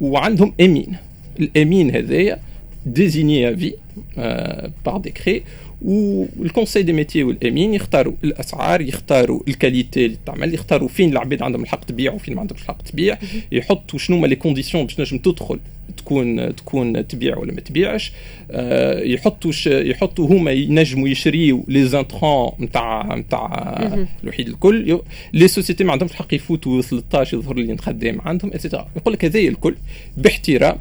[0.00, 0.96] وعندهم أمين.
[1.40, 2.38] الأمين هذايا
[2.86, 3.74] désigné à vie
[4.18, 5.42] euh, par décret
[5.82, 11.42] وال conseil des métiers والامين يختاروا الأسعار يختاروا ال qualité اللي تعمل يختاروا فين العباد
[11.42, 13.18] عندهم الحق تبيع وفين ما عندهمش الحق تبيع.
[13.52, 15.58] يحطوا شنو هما les conditions باش نجم تدخل
[15.96, 18.12] تكون تكون تبيع ولا ما تبيعش.
[18.50, 25.00] آه يحطوا يحطوا هما ينجموا يشريوا les intrants نتاع نتاع الوحيد الكل.
[25.32, 29.24] les sociétés ما عندهمش الحق يفوتوا 13 يظهر لي خدام عندهم et cetera يقول لك
[29.24, 29.74] هذايا الكل
[30.16, 30.76] باحترام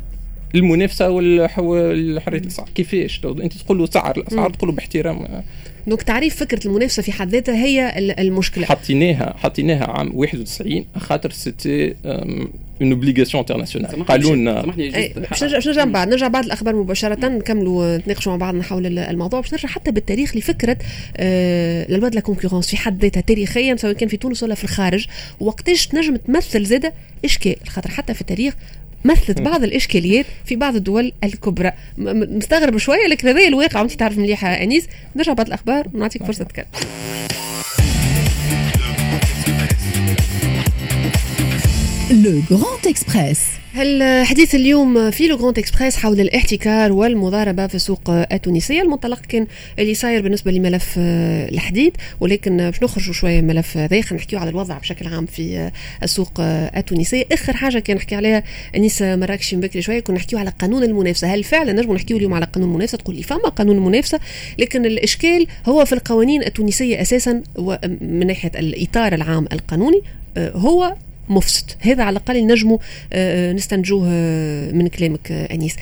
[0.56, 5.44] المنافسة والحرية الاسعار كيفاش؟ أنت تقول له سعر الاسعار تقول له باحترام.
[5.88, 8.66] donc تعريف فكرة المنافسة في حد ذاتها هي المشكلة.
[8.66, 11.96] حطيناها حطيناها عام 91 خاطر c'était
[12.82, 18.32] une obligation internationale قالوا لنا باش نرجع من بعد نرجع بعد الأخبار مباشرة نكملوا نتناقشوا
[18.32, 19.40] مع بعضنا حول الموضوع.
[19.42, 20.78] باش نرجع حتى بالتاريخ لفكرة
[21.18, 25.08] آه la concurrence في حد ذاتها تاريخيا سواء كان في تونس ولا في الخارج.
[25.40, 26.94] وقتاش تنجم تمثل زادة
[27.26, 28.54] إشكال خاطر حتى في التاريخ
[29.06, 31.72] مثلت بعض الإشكاليات في بعض الدول الكبرى.
[31.98, 34.88] مستغرب شوية لكن هذا الواقع وانت تعرف مليح أنيس.
[35.16, 36.66] نرجع بعض الأخبار ونعطيك فرصة تتكلم
[42.10, 43.38] Le Grand Express.
[43.78, 49.48] الحديث اليوم في Le Grand Express حول الاحتكار والمضاربة في السوق التونسية المنطلق كان
[49.80, 51.98] اللي صاير بالنسبة لملف الحديد.
[52.20, 55.72] ولكن باش نخرجوا شوية من الملف هذا خلينا نحكيو على الوضع بشكل عام في
[56.04, 58.44] السوق التونسيه آخر حاجة كان نحكي عليها
[58.76, 61.34] أنيس مراكشي بكري شوية كنا نحكيو على قانون المنافسة.
[61.34, 64.20] هل فعلا نجم نحكيو اليوم على قانون المنافسة؟ تقول لي فما قانون المنافسة
[64.58, 67.42] لكن الإشكال هو في القوانين التونسية أساسا
[68.02, 70.02] من ناحية الإطار العام القانوني
[70.38, 70.96] هو
[71.30, 71.72] مفسد.
[71.80, 72.78] هذا على الأقل نجموا
[73.14, 75.76] آه، نستنتجوه آه، من كلامك آه، أنيس.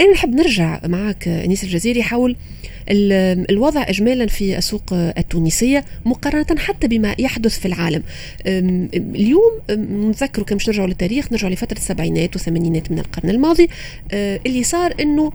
[0.00, 2.36] أنا نحب نرجع معك أنيس الجزيري حول
[3.50, 8.02] الوضع اجمالا في السوق التونسية مقارنة حتى بما يحدث في العالم.
[8.46, 9.52] اليوم
[10.10, 13.68] نذكروا كم نرجعوا للتاريخ نرجعوا لفترة السبعينات والثمانينات من القرن الماضي.
[14.12, 15.32] اللي صار إنه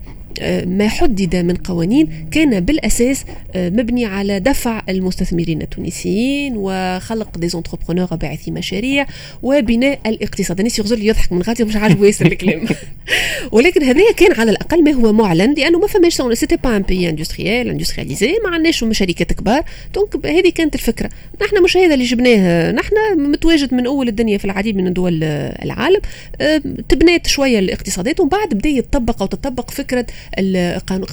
[0.65, 8.15] ما حدد من قوانين كان بالأساس آه، مبني على دفع المستثمرين التونسيين وخلق des entrepreneurs
[8.15, 9.07] باعثي مشاريع
[9.43, 10.57] وبناء الاقتصاد.
[10.57, 12.65] الناس يغزل يضحك من غادي مش عاجبه ياسر الكلام
[13.51, 17.09] ولكن هذا كان على الأقل ما هو معلن لأنه ما فماش c'était pas un pays
[17.09, 19.63] industriel industrialisé ما عندناش شركات كبار.
[19.93, 21.09] donc هذه كانت الفكرة.
[21.41, 22.71] نحن مش هذا اللي جبناه.
[22.71, 26.01] نحن متواجد من أول الدنيا في العديد من دول العالم.
[26.41, 30.05] آه، تبنات شوية الاقتصادات ومن بعد بدا يتطبق أو تطبق فكرة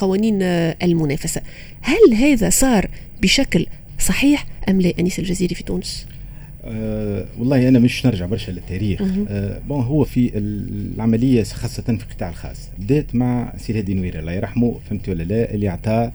[0.00, 0.42] قوانين
[0.82, 1.40] المنافسة.
[1.80, 2.88] هل هذا صار
[3.22, 3.66] بشكل
[3.98, 6.06] صحيح أم لا أنيس الجزيري في تونس؟
[6.64, 9.02] أه والله أنا مش نرجع برشا للتاريخ.
[9.02, 12.58] أه bon هو في العملية خاصة في القطاع الخاص.
[12.78, 16.12] بدأت مع سي هادي نوير الله يرحمه فهمت ولا لا؟ اللي اعطى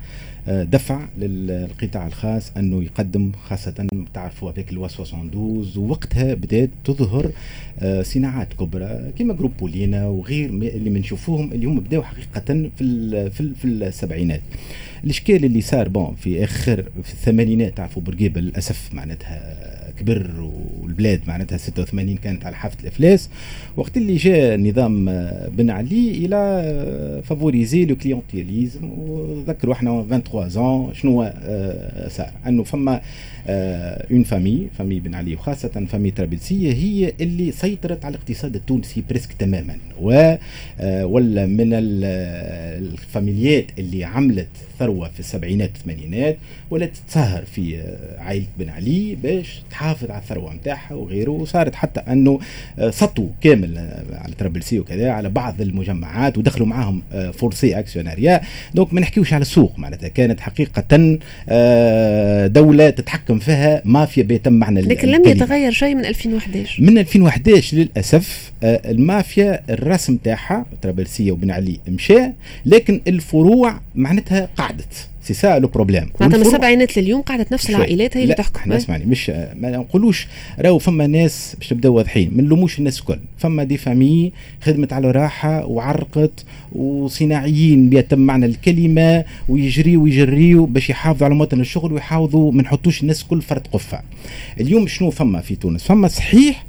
[0.48, 7.32] دفع للقطاع الخاص أنه يقدم خاصة تعرفوا هذاك la loi 72 ووقتها بدات تظهر
[7.80, 13.66] آه، صناعات كبرى كما groupe بولينا وغير اللي بنشوفوهم اليوم بداوا حقيقة في في, في
[13.66, 14.42] السبعينات.
[15.04, 21.58] الإشكال اللي صار bon في آخر في الثمانينات تعرفوا بورقيبه للاسف معناتها كبر والبلاد معناتها
[21.58, 23.30] 86 كانت على حافة الإفلاس.
[23.78, 25.06] وقت اللي جاء نظام
[25.58, 31.24] بن علي il a favorisé le clientélisme وذكروا إحنا 23 ans شنو
[32.10, 32.32] صار.
[32.48, 33.02] أنه فما
[34.12, 39.34] une famille famille بن علي وخاصة famille طرابلسيه هي اللي سيطرت على الاقتصاد التونسي presque
[39.34, 39.78] تماما.
[40.02, 40.36] و
[41.04, 44.48] ولا من الفاميليات اللي عملت
[44.80, 46.38] ثروة في السبعينات والثمانينات
[46.70, 47.82] ولا تتسهر في
[48.18, 52.40] عائلة بن علي باش تحافظ على الثروة نتاعها وغيره وصارت حتى أنه
[52.90, 53.78] سطوا كامل
[54.14, 57.02] على طرابلسي وكذا على بعض المجمعات ودخلوا معاهم
[57.34, 58.42] forcé actionnariat.
[58.74, 60.84] donc ما نحكيوش على السوق معناتها كانت حقيقة
[62.48, 68.52] دولة تتحكم فيها مافيا بأتم معنى لكن لم يتغير شيء من 2011 من 2011 للأسف
[68.64, 72.20] آه، المافيا الرسم تاعها طرابلسيه وبن علي مشى
[72.66, 75.08] لكن الفروع معناتها قعدت.
[75.28, 78.60] c'est ça le problème معناتها من السبعينات لليوم قعدت نفس العائلات هي اللي تحكم.
[78.60, 80.28] إحنا اسمعني مش ما نقولوش
[80.60, 83.20] راهو فما ناس باش نبداو واضحين ما نلوموش الناس الكل.
[83.38, 91.26] فما des familles خدمت على راحة وعرقت وصناعيين بأتم معنى الكلمة ويجريوا ويجريوا باش يحافظوا
[91.26, 94.00] على مواطن الشغل ويحافظوا ما نحطوش الناس الكل فرد قفة.
[94.60, 96.66] اليوم شنو فما في تونس؟ فما صحيح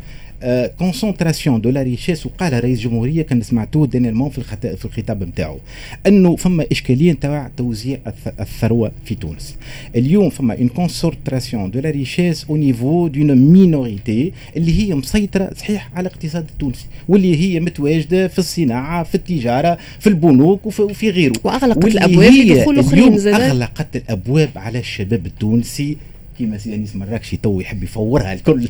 [0.78, 4.42] concentration de la richesse وقالها رئيس الجمهوريه كان سمعتوه dernièrement في
[4.76, 5.58] في الخطاب نتاعو
[6.06, 7.98] أنه فما إشكالية نتاع توزيع
[8.40, 9.56] الثروة في تونس.
[9.96, 15.90] اليوم فما une concentration de la richesse au niveau d'une minorité اللي هي مسيطرة صحيح
[15.94, 21.32] على الاقتصاد التونسي واللي هي متواجدة في الصناعة في التجارة في البنوك وفي غيره.
[21.44, 25.96] وأغلقت الأبواب لدخول آخرين أغلقت الأبواب على الشباب التونسي
[26.38, 28.68] كيما سي أنيس مراكشي تو يحب يفورها الكل.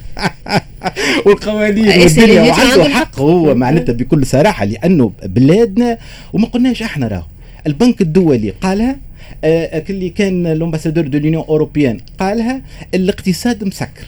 [1.26, 3.20] والقوانين والدنيا وعنده حق.
[3.20, 5.98] هو معناتها بكل صراحة لأنه بلادنا
[6.32, 7.22] وما قلناش إحنا راهو.
[7.66, 8.96] البنك الدولي قالها
[9.44, 12.62] آه اللي كان ال ambassadeur de l'Union européenne قالها
[12.94, 14.06] الاقتصاد مسكر.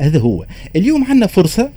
[0.00, 0.44] هذا هو.
[0.76, 1.70] اليوم عندنا فرصة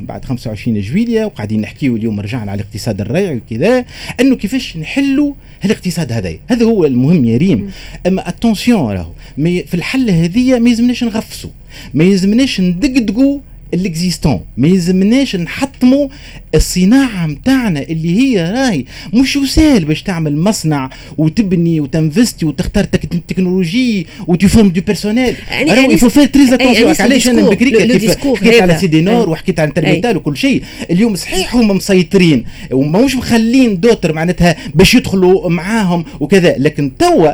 [0.00, 3.84] بعد 25 جويليا وقاعدين نحكيو اليوم رجعنا على الاقتصاد الريعي وكذا
[4.20, 5.32] أنه كيفاش نحلوا
[5.64, 7.70] الاقتصاد هذا هذا هو المهم يا ريم.
[8.06, 11.50] أما attention راهو في الحل هذه ما يلزمناش نغفصوا
[11.94, 13.40] ما يلزمناش ندقدقوا
[13.74, 14.40] l'existant.
[14.56, 16.08] ما يلزمناش نحطموا
[16.54, 22.84] الصناعة نتاعنا اللي هي راهي مش سهل باش تعمل مصنع وتبني وت investi وتختار
[23.28, 25.34] تكنولوجي وتفهم du personnel.
[25.50, 27.98] يعني راهو il faut faire très attention علاش أنا بكري
[28.36, 30.62] حكيت على سيدي نور وحكيت عن ترميتال وكل شيء.
[30.90, 32.44] اليوم صحيح هما مسيطرين.
[32.70, 36.54] وماهوش مخلين d'autres معناتها باش يدخلوا معاهم وكذا.
[36.58, 37.32] لكن توا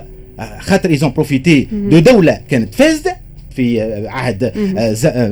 [0.60, 3.23] خاطر ils ont profité de دولة كانت فاسدة
[3.56, 4.52] في عهد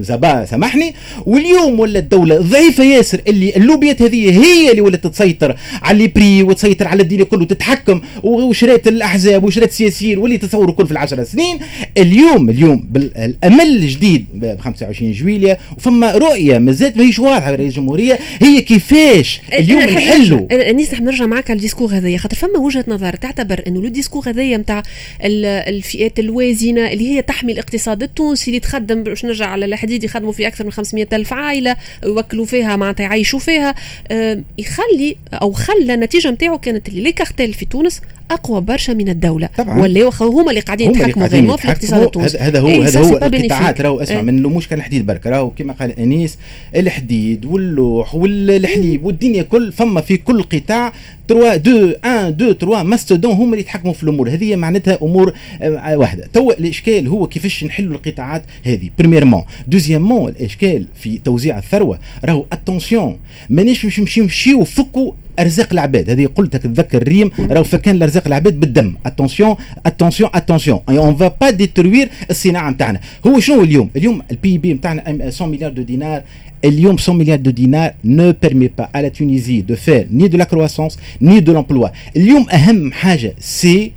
[0.05, 0.95] زبا سامحني
[1.27, 6.43] واليوم ولا الدولة ضعيفه ياسر اللي اللوبيات هذه هي اللي ولات تسيطر على les prix
[6.43, 11.59] وتسيطر على الدين كله وتتحكم وشرات الأحزاب وشرات السياسيين واللي تصوروا كل في العشر سنين.
[11.99, 18.19] اليوم اليوم بالأمل الجديد ب 25 جويليا وفما رؤية مازالت ماهيش واضحة رئيس الجمهورية.
[18.41, 22.19] هي كيفاش اليوم نحلوا؟ نحب نرجع معك على ال discours هذايا.
[22.19, 24.83] خاطر فما وجهة نظر تعتبر إنه le discours هذايا نتاع
[25.25, 30.47] الفئات الوازنة اللي هي تحمي الاقتصاد التونسي اللي تخدم باش نرجع على الحديد يخدموا في
[30.47, 33.75] أكثر من 500 ألف عائلة يوكلوا فيها معناتها يعيشوا فيها.
[34.59, 39.49] يخلي أو خلى النتيجة نتاعو كانت اللي les cartels في تونس أقوى برشا من الدولة.
[39.59, 39.81] طبعا.
[39.81, 42.39] ولا هما اللي قاعدين يتحكموا غير في الاقتصاد التونسي.
[42.39, 44.23] هذا هو إيه، هذا هو القطاعات راهو أسمع إيه.
[44.23, 46.39] من مش كان الحديد برك راهو كما قال أنيس
[46.77, 50.93] الحديد واللوح والحليب والدنيا كل فما في كل قطاع.
[51.29, 54.31] 3 2 1 2 3 mastodontes هما اللي يتحكموا في الأمور.
[54.31, 55.33] هذه معناتها أمور
[55.63, 56.29] آه، واحدة.
[56.33, 58.91] تو الإشكال هو كيفاش نحلوا القطاعات هذه.
[58.99, 61.99] premièrement deuxièmement الإشكال في توزيع الثروة.
[62.25, 63.19] راهو attention
[63.51, 66.11] مانيش مش نمشيو نمشيو فكوا أرزاق العباد.
[66.11, 68.95] هذه قلتها تتذكر ريم راهو فكان الأرزاق العباد بالدم.
[69.07, 74.75] attention attention attention on va pas détruire الصناعة نتاعنا هو شنو اليوم؟ اليوم ال PIB
[74.75, 76.23] نتاعنا 100 milliards de dinars
[76.65, 80.37] اليوم 100 milliards de dinars ne permet pas à la Tunisie de faire ni de
[80.37, 81.93] la croissance ni de l'emploi.
[82.17, 83.93] اليوم أهم حاجة c'est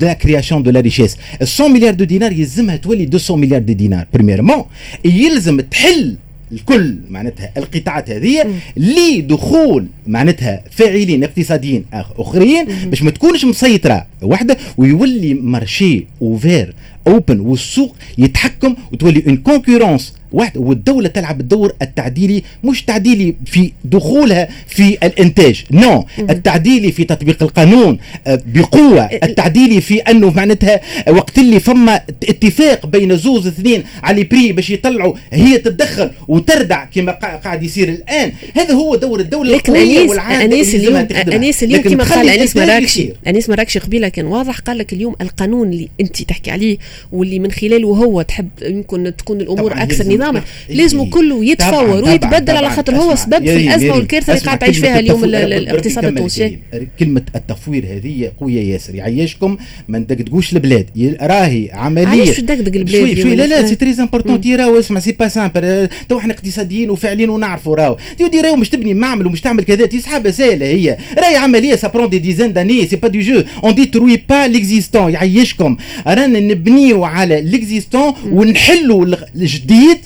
[0.00, 1.16] de la création de la richesse.
[1.42, 4.64] 100 milliards de dinars يلزمها تولي 200 milliards de dinars premièrement
[5.04, 6.16] يلزم تحل
[6.52, 15.34] الكل معناتها القطاعات هذه لدخول معناتها فاعلين اقتصاديين آخرين باش ما تكونش مسيطرة وحده ويولي
[15.34, 16.74] marché ouvert
[17.06, 24.48] open والسوق يتحكم وتولي une concurrence واحد والدولة تلعب الدور التعديلي مش تعديلي في دخولها
[24.68, 26.02] في الإنتاج non.
[26.02, 26.30] non.
[26.30, 29.04] التعديلي في تطبيق القانون آه، بقوة.
[29.04, 35.14] التعديلي في أنه معناتها وقت اللي فما اتفاق بين زوز اثنين على prix باش يطلعوا
[35.32, 38.32] هي تتدخل وتردع كما قاعد يصير الآن.
[38.54, 40.96] هذا هو دور الدولة لكن أنيس أنيس اليوم
[41.32, 45.70] أنيس اليوم كما قال أنيس مراكشي أنيس مراكشي قبيلة كان واضح قال لك اليوم القانون
[45.70, 46.78] اللي أنت تحكي عليه
[47.12, 52.70] واللي من خلاله هو تحب يمكن تكون الأمور أكثر نظاما لازم كله يتفور ويتبدل على
[52.70, 56.58] خاطر هو سبب في الأزمة والكارثة اللي قاعد تعيش فيها اليوم الاقتصاد التونسي.
[57.00, 58.94] كلمة التفوير هذه قوية ياسر.
[58.94, 59.56] يعيشكم
[59.88, 62.06] ما ندقدقوش البلاد راهي عملية.
[62.06, 65.88] علاش تدقدق البلاد شوي شوي لا لا c'est très important راهو اسمع c'est pas simple
[66.08, 67.96] du tout إحنا اقتصاديين وفاعلين ونعرفوا راهو.
[68.18, 70.96] تودي راهو مش تبني معمل ومش تعمل كذا تسحب سهلة هي.
[71.18, 75.12] راهي عملية ça prend des dizaines d'années c'est pas du jeu on détruit pas l'existant
[75.12, 75.76] يعيشكم
[76.06, 79.98] رانا نبنيو على l'existant ونحلوا الجديد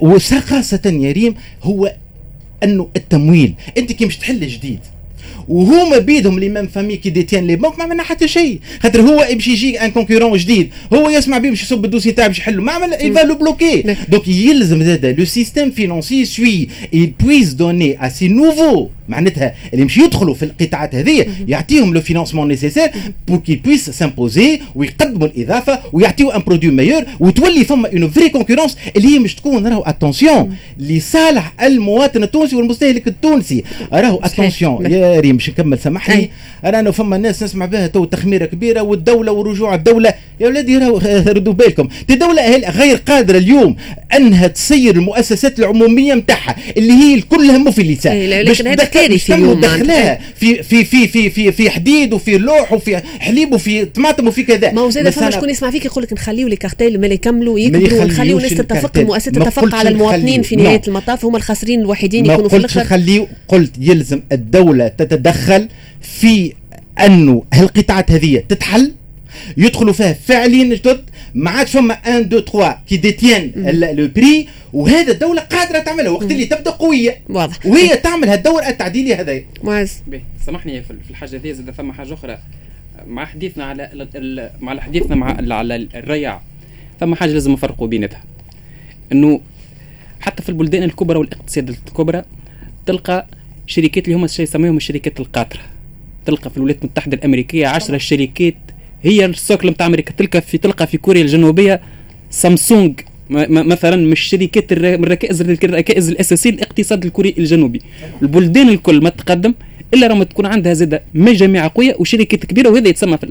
[0.00, 1.94] وخاصة يا ريم هو
[2.62, 3.54] أنه التمويل.
[3.78, 4.80] أنت كي مش تحل جديد.
[5.48, 8.60] وهما بيدهم les mêmes familles qui détiennent les banques ما عملنا حتى شيء.
[8.80, 10.70] خاطر هو باش يجي un concurrent جديد.
[10.94, 12.62] هو يسمع بيه باش يصب ال dossier تاعو باش يحلو.
[12.62, 13.96] ما عمل il va le bloquer.
[14.14, 18.90] donc يلزم زاد le système financier soit il puisse donner à ces nouveaux.
[19.08, 22.90] معناتها اللي مش يدخلوا في القطاعات هذه يعطيهم le financement nécessaire
[23.28, 28.76] pour qu'ils puissent s'imposer ويقدموا الإضافة ويعطيوا un produit meilleur وتولي فما اون فري كونكورونس
[28.96, 33.64] اللي هي مش تكون راهو اتونسيون لصالح المواطن التونسي والمستهلك التونسي.
[33.92, 35.35] راهو اتونسيون يا ريم.
[35.36, 36.30] باش نكمل سامحني؟
[36.64, 40.14] رانا فما ناس نسمع بها تو تخميرة كبيرة والدولة ورجوع الدولة.
[40.40, 40.76] يا ولادي
[41.36, 41.88] ردوا بالكم.
[42.10, 43.76] الدولة غير قادرة اليوم.
[44.16, 50.20] أنها تسير المؤسسات العمومية نتاعها اللي هي كلها مفلسه إيه، لكن هذا كارثي اليوم دخلها
[50.36, 54.72] في في في في في في حديد وفي لوح وفي حليب وفي طماطم وفي كذا.
[54.72, 58.02] ما هو زاد فما شكون يسمع فيك يقول لك نخليو les cartels ما يكملوا يكبروا
[58.02, 62.56] ونخليو الناس تتفق المؤسسات تتفق على المواطنين في نهاية المطاف هم الخاسرين الوحيدين يكونوا في
[62.56, 63.26] الآخر.
[63.48, 65.25] قلت يلزم الدولة تتدخل
[66.00, 66.52] في
[67.00, 68.92] أنه هالقطاعات هذه تتحل؟
[69.56, 73.52] يدخلوا فيها فاعلين جدد ما عادش فما 1 2 3 qui détiennent
[73.96, 77.20] le prix وهذا الدولة قادرة تعملها وقت اللي تبدأ قوية.
[77.28, 77.66] واضح.
[77.66, 80.02] وهي تعمل هالدور التعديلي هذا معز
[80.46, 82.38] سامحني في الحاجة ذي زاد فما حاجة أخرى
[83.06, 84.08] مع حديثنا على
[84.60, 86.40] مع حديثنا مع على الريع
[87.00, 88.22] فما حاجة لازم نفرقوا بيناتها.
[89.12, 89.40] إنه
[90.20, 92.22] حتى في البلدان الكبرى والاقتصادات الكبرى
[92.86, 93.26] تلقى
[93.66, 95.60] شركات اللي هما يسميهم الشركات القاطرة.
[96.26, 98.54] تلقى في الولايات المتحدة الأمريكية 10 شركات
[99.02, 100.12] هي السوكل نتاع أمريكا.
[100.12, 101.80] تلقى في تلقى في كوريا الجنوبية
[102.30, 103.00] سامسونج
[103.30, 107.80] مثلا من الشركات من الركائز الركائز الأساسية للاقتصاد الكوري الجنوبي.
[108.22, 109.54] البلدان الكل ما تقدم
[109.94, 113.26] إلا لما تكون عندها زاد مجاميع قويه وشركات كبيرة وهذا يتسمى في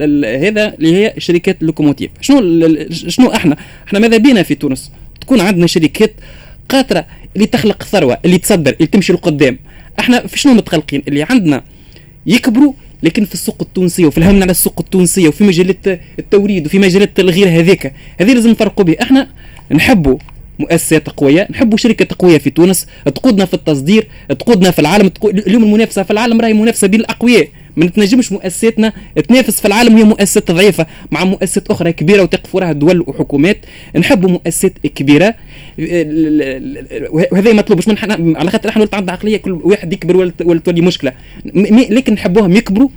[0.48, 2.40] هذا اللي هي شركات ال locomotive شنو
[2.90, 6.12] شنو إحنا؟ إحنا ماذا بينا في تونس؟ تكون عندنا شركات
[6.68, 9.58] قاطرة اللي تخلق ثروه اللي تصدر اللي تمشي لقدام.
[9.98, 11.62] إحنا في شنو متقلقين؟ اللي عندنا
[12.26, 17.20] يكبروا لكن في السوق التونسيه وفي الهم على السوق التونسيه وفي مجالات التوريد وفي مجالات
[17.20, 17.92] الغير هذيك.
[18.20, 19.28] هذه لازم نفرقوا به إحنا
[19.72, 20.18] نحبوا
[20.58, 22.86] مؤسسات قوية نحبوا شركه قوية في تونس.
[23.04, 27.48] تقودنا في التصدير تقودنا في العالم اليوم المنافسة في العالم راهي منافسة بين الأقوياء.
[27.76, 28.92] ما تنجمش مؤسساتنا
[29.28, 33.58] تنافس في العالم هي مؤسسات ضعيفة مع مؤسسات أخرى كبيرة وتقف وراها دول وحكومات.
[33.96, 35.34] نحبوا مؤسسات كبيرة.
[37.10, 41.12] وهذا مطلوب من على خاطر إحنا عندنا عقلية كل واحد يكبر ولا تولي مشكلة.
[41.90, 42.88] لكن نحبوهم يكبروا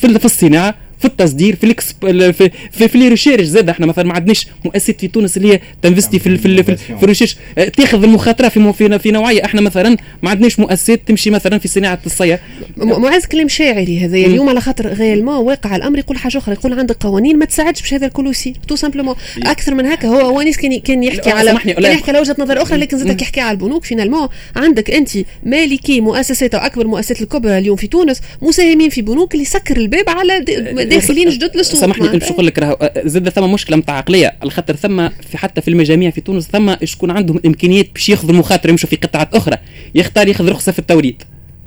[0.00, 4.14] في الصناعة في التصدير في ال ex في في, في recherche زاد إحنا مثلا ما
[4.14, 7.36] عندناش مؤسسات في تونس اللي هي t'investi في في, في, في ال recherche.
[7.58, 9.44] أه، تاخذ المخاطرة في في, في نوعية.
[9.44, 12.40] إحنا مثلا ما عندناش مؤسسات تمشي مثلا في صناعة الصيا
[12.76, 14.16] معز كلام شاعري هذا.
[14.16, 16.54] اليوم على خاطر réellement واقع الأمر يقول حاجة أخرى.
[16.54, 20.08] يقول عندك قوانين ما تساعدش باش هذا الكل يصير tout simplement أكثر من هكا.
[20.08, 23.40] هو وانيس كان كان يحكي على كان يحكي على وجهة نظر أخرى لكن زادك يحكي
[23.40, 23.84] على البنوك.
[23.84, 25.10] finalement عندك أنت
[25.42, 30.10] مالكي مؤسسات أو أكبر مؤسسات الكبرى اليوم في تونس مساهمين في بنوك اللي سكر الباب
[30.10, 30.44] على
[30.84, 34.36] داخلين جدد للسوق سامحني باش نقول لك راهو زاد ثم مشكلة نتاع عقلية.
[34.42, 38.30] على خاطر ثم في حتى في المجاميع في تونس ثم شكون عندهم إمكانيات باش ياخذوا
[38.30, 39.56] المخاطره يمشوا في قطاعات أخرى.
[39.94, 41.22] يختار ياخذ رخصة في التوريد.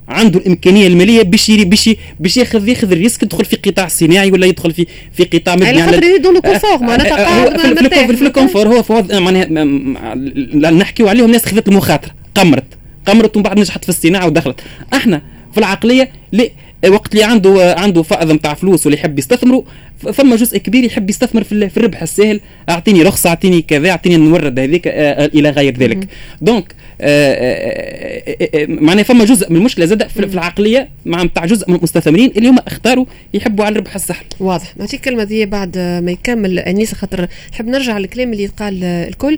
[0.08, 1.90] عنده الإمكانية المالية باش باش
[2.20, 5.68] باش ياخذ ياخذ ال risque يدخل في قطاع صناعي ولا يدخل في في قطاع مبني
[5.68, 9.46] على خاطر يريدوا له confort معناتها في ال confort هو معناها
[10.72, 12.64] نحكيو عليهم ناس خذت المخاطره قمرت.
[13.06, 14.62] قمرت ومن بعد نجحت في الصناعة ودخلت.
[14.94, 16.12] إحنا في العقلية
[16.90, 19.64] وقت اللي عنده عنده فائض نتاع فلوس واللي يحب يستثمره
[20.14, 22.42] ثم جزء كبير يحب يستثمر في الربح السهل.
[22.70, 26.08] أعطيني رخصة أعطيني كذا أعطيني المورد هذيك آه، إلى غير ذلك.
[26.42, 26.76] donc
[28.68, 32.60] معناها فما جزء من المشكلة زاد في العقلية مع نتاع جزء من المستثمرين اللي هم
[32.68, 34.78] اختاروا يحبوا على الربح السهل واضح.
[34.78, 39.38] نعطيك الكلمة دي بعد ما يكمل أنيس خاطر نحب نرجع للكلام اللي قال الكل.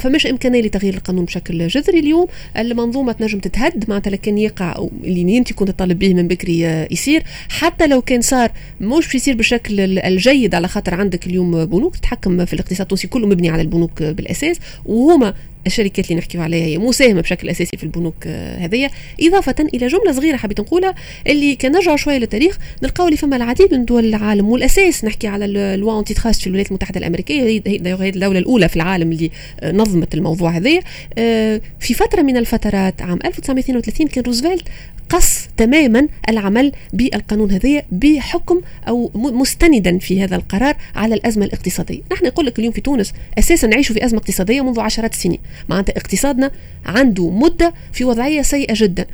[0.00, 1.98] فماش إمكانية لتغيير القانون بشكل جذري.
[1.98, 2.26] اليوم
[2.58, 7.22] المنظومة تنجم تتهد معناتها لكن يقع اللي انت كنت طالب به من بكري يصير.
[7.48, 8.50] حتى لو كان صار
[8.80, 13.26] مش يصير بشكل بالشكل الجيد على خاطر عندك اليوم بنوك تتحكم في الاقتصاد التونسي كله
[13.26, 14.56] مبني على البنوك بالأساس
[14.86, 15.34] وهما
[15.66, 18.90] الشركات اللي نحكيو عليها هي مساهمة بشكل أساسي في البنوك آه، هذيا
[19.20, 20.94] إضافة إلى جملة صغيرة حبيت نقولها
[21.26, 25.44] اللي كان نرجعوا شوية للتاريخ نلقاو اللي فما العديد من دول العالم والأساس نحكي على
[25.44, 29.30] ال loi antitrust في الولايات المتحدة الأمريكية هي هي الدولة الأولى في العالم اللي
[29.60, 30.80] آه، نظمت الموضوع هذايا
[31.18, 34.68] آه، في فترة من الفترات عام 1932 كان روزفلت
[35.08, 42.26] قص تماما العمل بالقانون هذايا بحكم أو مستندا في هذا القرار على الأزمة الاقتصادية، نحن
[42.26, 45.38] نقول لك اليوم في تونس أساسا نعيش في أزمة اقتصادية منذ عشرات السنين،
[45.68, 46.50] معناتها اقتصادنا
[46.86, 49.06] عنده مدة في وضعية سيئة جدا.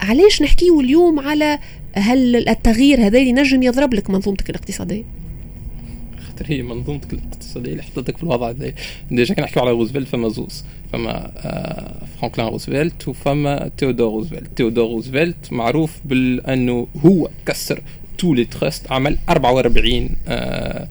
[0.00, 1.58] علاش نحكيه اليوم على
[1.92, 5.04] هل التغيير هذا ينجم يضرب لك منظومتك الاقتصادية؟
[6.38, 8.72] خاطر هي منظومتك الاقتصادية اللي حطتك في الوضع هذا
[9.10, 14.50] déjà كي نحكيو على روزفلت فما زوز فما آه فرانكلين روزفلت وفما تيودور روزفلت.
[14.56, 17.82] تيودور روزفلت معروف بانه هو كسر
[18.18, 20.88] tous les trusts عمل 44 آه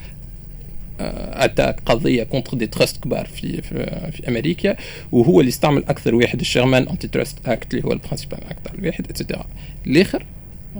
[0.99, 4.75] attaque قضية contre des trusts كبار في, في في أمريكا.
[5.11, 9.05] وهو اللي استعمل أكثر واحد ال Sherman Antitrust Act اللي هو ال principal act الواحد
[9.09, 9.45] et cetera
[9.87, 10.25] الآخر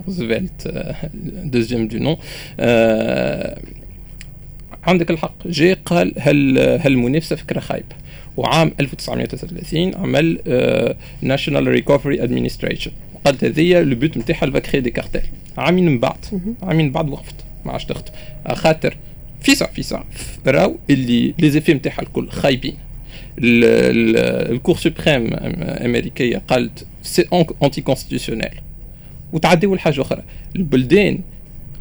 [0.08, 0.68] روزفلت
[1.44, 2.18] deuxième du nom.
[4.88, 5.48] عندك الحق.
[5.48, 7.96] جاء قال هل هل المنافسه فكرة خايبة؟
[8.38, 10.40] وعام 1933 عمل
[11.22, 12.92] National Recovery Administration
[13.26, 15.22] قالت هذه ال but نتاعها elle va créer des cartels.
[15.58, 16.26] عامين من بعد.
[16.62, 17.36] عامين من بعد وقفت.
[17.66, 18.12] ما عادش تخدم
[18.54, 18.98] خاطر
[19.42, 20.06] في ساعة في ساعة
[20.48, 22.76] راو اللي les effets نتاعها الكل خايبين.
[23.40, 25.30] ال Cour suprême
[25.64, 27.26] أمريكية قالت c'est
[27.64, 28.50] anticonstitutionnel
[29.34, 30.24] وتعديوا لحاجة أخرى.
[30.56, 31.20] البلدان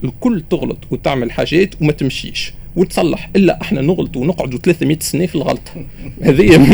[0.05, 2.53] الكل تغلط وتعمل حاجات وما تمشيش.
[2.77, 3.31] وتصلح.
[3.37, 5.63] إلا إحنا نغلط ونقعدوا 300 سنة في الغلط
[6.23, 6.59] هذه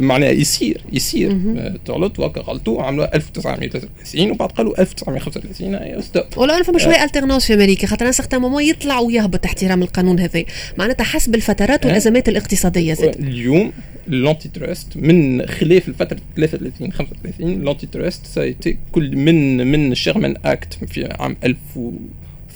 [0.00, 1.36] معناها يصير يصير
[1.84, 6.22] تغلط وهكا غلطوا عملوا 1993 وبعد قالوا 1935 يا أستاذ.
[6.36, 10.44] ولا فما شوية alternance في أمريكا خاطر certains moments يطلع ويهبط احترام القانون هذا.
[10.78, 13.20] معناتها حسب الفترات والأزمات الاقتصادية زاد.
[13.20, 13.72] اليوم
[14.08, 19.92] ال antitrust من خلاف الفترة 33 35 ال antitrust ça a été كل من من
[19.92, 21.56] ال Sherman Act في عام 1000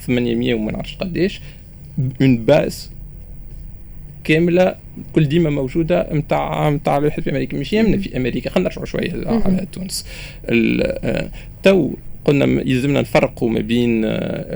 [0.05, 1.41] 800 وما نعرفش قداش
[2.21, 2.89] en base
[4.23, 4.75] كاملة
[5.15, 7.57] كل ديما موجودة نتاع نتاع الواحد في أمريكا.
[7.57, 10.05] مش يهمنا في أمريكا خلينا نرجعوا شوية على تونس.
[10.49, 11.29] آه،
[11.63, 11.91] تو
[12.25, 14.09] قلنا يلزمنا نفرقوا ما بين آه،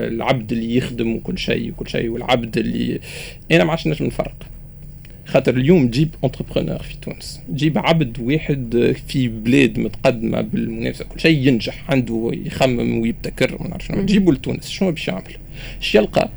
[0.08, 3.00] العبد اللي يخدم وكل شيء وكل شيء والعبد اللي
[3.50, 4.34] أنا ما عادش نجم نفرق.
[5.26, 7.40] خاطر اليوم تجيب entrepreneur في تونس.
[7.48, 11.04] تجيب عبد واحد في بلاد متقدمة بالمنافسة.
[11.04, 14.68] كل شيء ينجح عنده يخمم ويبتكر ما نعرفش تجيبه لتونس.
[14.68, 15.36] شنو باش يعمل؟
[15.80, 16.30] اش يلقى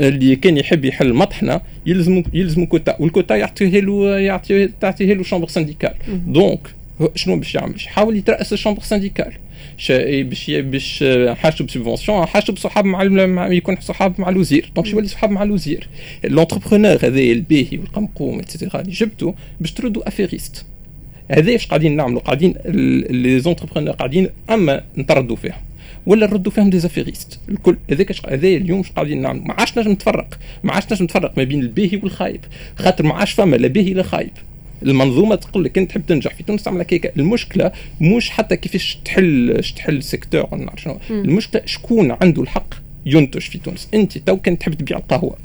[0.00, 2.96] اللي كان يحب يحل مطحنة يلزم يلزم كوتا.
[3.00, 5.94] والكوتا يعطيه له يعطيه تعطيه له chambre syndicale
[6.26, 6.60] donc
[7.14, 9.32] شنو باش يعمل؟ يحاول يترأس ال chambre syndicale
[9.88, 11.04] باش باش
[11.36, 14.72] حاشب subvention حاشب صحاب مع, مع يكون صحاب مع الوزير.
[14.76, 15.88] donc يولي صحاب مع الوزير.
[16.24, 20.66] l'entrepreneur هذا الباهي والقمقوم et cetera اللي جبته باش تردوا affairiste
[21.30, 22.54] هذا إيش قاعدين نعملوا؟ قاعدين
[23.10, 25.60] les entrepreneurs قاعدين أما نطردوا فيهم
[26.06, 29.90] ولا نردوا فيهم des affairistes الكل هذاك هذا اليوم اش قاعدين نعملوا؟ ما عادش نجم
[29.90, 30.38] نتفرق.
[30.64, 32.40] ما عادش نجم نتفرق ما بين الباهي والخايب.
[32.76, 34.30] خاطر ما عادش فما لا باهي لا خايب.
[34.82, 37.12] المنظومة تقول لك انت تحب تنجح في تونس تعمل هكاك.
[37.16, 42.74] المشكلة مش حتى كيفاش تحل تحل secteur ولا نعرف شنو المشكلة شكون عنده الحق
[43.06, 43.88] ينتج في تونس.
[43.94, 45.36] انت تو كنت تحب تبيع القهوة.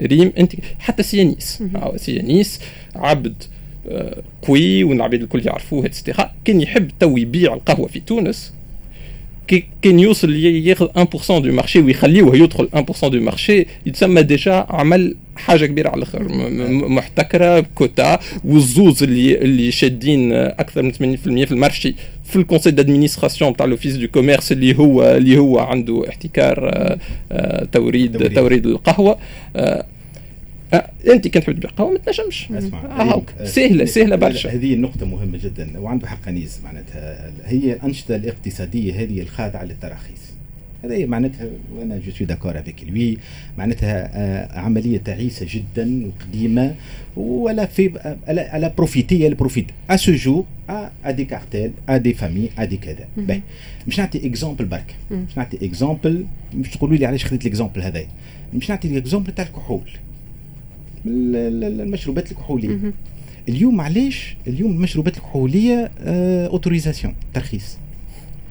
[0.00, 1.62] ريم انت حتى سي أنيس
[1.96, 2.60] سي أنيس
[2.96, 3.34] عبد
[3.88, 8.52] آه، قوي والعباد الكل يعرفوه et cetera كان يحب تو يبيع القهوة في تونس.
[9.82, 12.68] كان يوصل ياخذ 1% du marché ويخليوه يدخل
[13.02, 16.28] 1% du marché يتسمى déjà عمل حاجة كبيره على الآخر
[16.88, 20.96] محتكره بكوتا والزوز اللي اللي شادين أكثر من 80%
[21.46, 25.58] في ال marché في ال conseil d'administration تاع l'office du commerce اللي هو اللي هو
[25.58, 26.98] عنده احتكار آه،
[27.32, 29.18] آه، توريد توريد القهوه
[29.56, 29.86] آه،
[31.08, 32.52] أنت كنت تحب تبيع قهوه ما تنجمش.
[32.52, 33.22] أسمع.
[33.44, 34.50] سهلة سهلة برشا.
[34.50, 37.32] هذه النقطه مهمة جدا وعنده حق أنيس معناتها.
[37.44, 40.34] هي الأنشطة الاقتصادية هذه الخاضعة للتراخيص.
[40.84, 43.18] هذا معناتها وأنا je suis d'accord avec lui
[43.58, 46.74] معناتها آه عملية تعيسة جدا وقديمة
[47.16, 50.44] ولا في elle a profité elle profite à ce jour
[51.04, 53.40] à des cartels à des familles à des كذا باهي
[53.86, 54.94] مش نعطي exemple برك.
[55.10, 58.02] مش نعطي exemple مش تقولوا لي علاش خذيت ال exemple هذا
[58.54, 59.88] مش نعطي ال exemple تاع الكحول.
[61.06, 62.78] المشروبات الكحولية.
[63.48, 65.90] اليوم علاش اليوم المشروبات الكحولية
[66.46, 67.76] autorisation آه، ترخيص.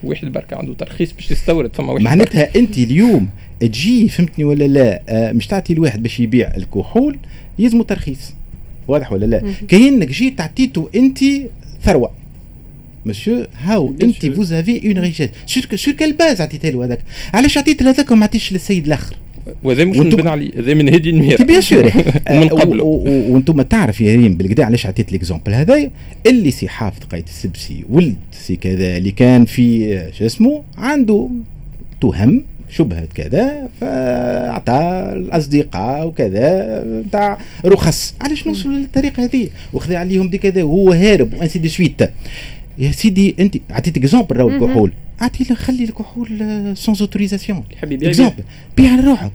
[0.03, 3.29] واحد بركة عنده ترخيص باش يستورد فما واحد معناتها أنت اليوم
[3.59, 7.17] تجي فهمتني ولا لا آه مش تعطي الواحد باش يبيع الكحول
[7.59, 8.33] يلزمو ترخيص.
[8.87, 11.19] واضح ولا لا؟ كاينك جيت تعطيته أنت
[11.83, 12.11] ثروة.
[13.05, 15.29] مسيو هاو أنت vous avez une richesse
[15.75, 16.99] sur quelle base عطيتها له هذاك؟
[17.33, 19.15] علاش عطيت لهذاك وما عطيتش للسيد الآخر؟
[19.63, 21.91] وهذا مش من بن علي هذا من هادي النمير bien sûr.
[22.31, 22.83] ومن قبله.
[22.83, 25.91] وأنتم تعرف يا ريم بالكدا علاش عطيت l'exemple هذايا؟
[26.27, 31.29] اللي سي حافظ قايد السبسي ولد سي كذا اللي كان في شو اسمه؟ عنده
[32.01, 38.15] تهم شبهة كذا فأعطى الأصدقاء وكذا نتاع رخص.
[38.21, 42.01] علاش نوصل للطريقة هذه؟ وخذ عليهم des كذا وهو هارب et ainsi de suite
[42.77, 44.91] يا سيدي أنت عطيت exemple راهو الكحول
[45.23, 46.27] اعطي له خلي الكحول
[46.77, 48.09] sans autorisation يحب يبيع.
[48.09, 48.43] exemple
[48.77, 49.31] بيع لروحه.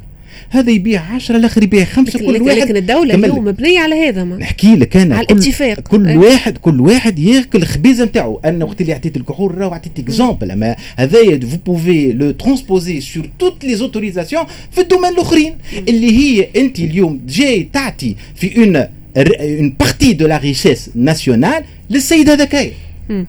[0.50, 4.36] هذا يبيع 10 الآخر يبيع خمسة كل واحد لكن الدولة اليوم مبنية على هذا ما.
[4.36, 5.80] نحكي لك أنا على الاتفاق.
[5.80, 8.40] كل, كل واحد كل واحد ياكل الخبيزه نتاعو.
[8.44, 13.30] أنا وقت اللي عطيت الكحول راه عطيت exemple أما هذايا vous pouvez le transposer sur
[13.38, 15.54] toutes les autorisations في ال domaines الأخرين.
[15.88, 18.76] اللي هي أنت اليوم جاي تعطي في une
[19.16, 22.72] une partie de la richesse nationale للسيد هذاك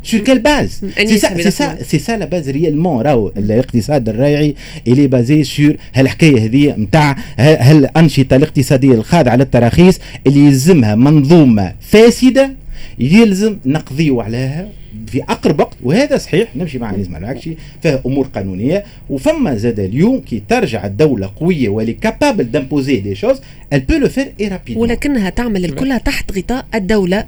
[0.03, 4.55] sur quelle base C'est ça, c'est ça, c'est ça la base réellement راهو الاقتصاد الريعي
[4.87, 12.51] اللي basé sur هالحكاية هذه نتاع هالأنشطة الاقتصادية الخاضعة للتراخيص اللي يلزمها منظومة فاسدة
[12.99, 14.69] يلزم نقضيو عليها
[15.07, 18.83] في أقرب وقت وهذا صحيح نمشي مع نسمع العكشي فيها أمور قانونية.
[19.09, 23.41] وفما زاد اليوم كي ترجع الدولة قوية ولي capable d'imposer des choses
[23.73, 27.25] elle peut le faire et rapide ولكنها تعمل الكلها تحت غطاء الدولة.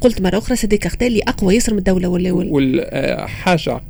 [0.00, 3.80] قلت مرة أخرى c'est des cartels أقوى ياسر من الدولة ولا ولا والحاجة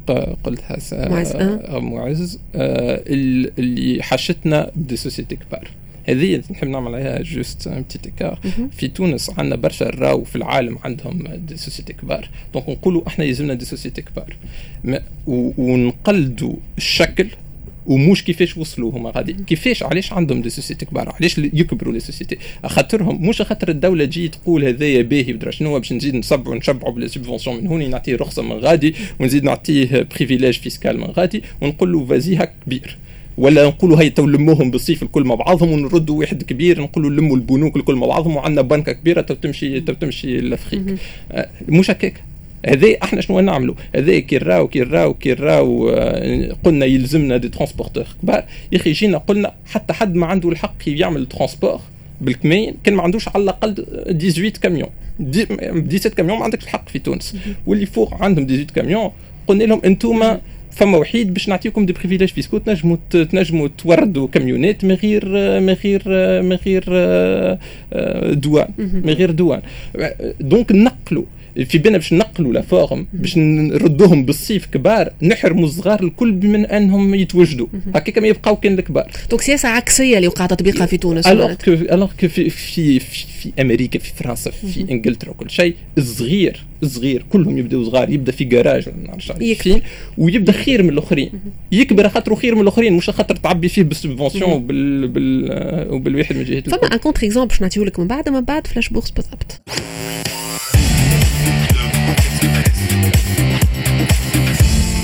[0.44, 5.68] قلتها معز أه؟ معز آه اللي حشتنا des sociétés كبار.
[6.08, 8.38] هذه نحب نعمل عليها juste petit écart
[8.72, 12.28] في تونس عندنا برشا راو في العالم عندهم des sociétés كبار.
[12.54, 14.36] donc نقولوا إحنا يلزمنا des sociétés كبار.
[15.26, 17.26] ونقلدوا الشكل
[17.86, 19.32] ومش كيفاش وصلوا هما غادي.
[19.32, 24.28] كيفاش؟ علاش عندهم des sociétés كبار؟ علاش يكبروا les sociétés خاطرهم مش خاطر الدولة تجي
[24.28, 27.08] تقول هذايا باهي بدرا شنو باش نزيد نصبعوا نشبعوا بلي
[27.46, 32.36] من هوني نعطيه رخصة من غادي ونزيد نعطيه privilège fiscal من غادي ونقول له vas-y
[32.36, 32.98] هاك كبير
[33.38, 37.76] ولا نقولوا هاي تو لموهم بالصيف الكل مع بعضهم ونردوا واحد كبير نقولوا لموا البنوك
[37.76, 40.98] الكل مع بعضهم وعندنا بنكة كبيرة تو تمشي تو تمشي l'Afrique
[41.32, 42.22] آه، مش هكاك.
[42.66, 45.88] هذا إحنا شنو نعملوا؟ هذا كي راو كي راو كي راو
[46.64, 48.06] قلنا يلزمنا des transporteurs.
[48.22, 48.44] كبار.
[48.72, 51.80] يا أخي جينا قلنا حتى حد ما عنده الحق يعمل transport
[52.20, 53.74] بالكميون كان ما عندوش على الأقل
[54.20, 54.88] 18 كاميون.
[55.20, 57.36] 17 كاميون ما عندكش الحق في تونس.
[57.66, 59.10] واللي فوق عندهم 18 كاميون
[59.46, 60.40] قلنا لهم انتوما
[60.72, 65.28] فما وحيد باش نعطيكم des privilèges fiscaux تنجموا تنجموا توردوا كاميونات من غير
[65.60, 66.02] من غير
[66.42, 66.84] من غير
[68.34, 69.62] douane من غير douane.
[70.40, 71.24] donc نقلوا.
[71.66, 77.14] في بالنا باش نقلوا la forme باش نردوهم بالصيف كبار نحرموا الصغار الكل من أنهم
[77.14, 77.66] يتوجدوا.
[77.94, 79.10] هكاك ما يبقاو كان الكبار.
[79.30, 83.26] donc سياسه عكسيه اللي وقع تطبيقها في تونس الوغ كو الوغ كو في في, في,
[83.40, 88.44] في أمريكا في فرنسا في انجلترا وكل شيء الصغير الصغير كلهم يبدأوا صغار يبدأ في
[88.44, 89.82] جراج ما نعرفش فين
[90.18, 91.30] ويبدأ خير من الآخرين.
[91.72, 96.44] يكبر خاطر خير من الآخرين مش خاطر تعبي فيه بال subventions وبال بال وبالواحد من
[96.44, 99.62] جهة فما un contre-exemple باش نعطيه لك من بعد من بعد flash bourse بالضبط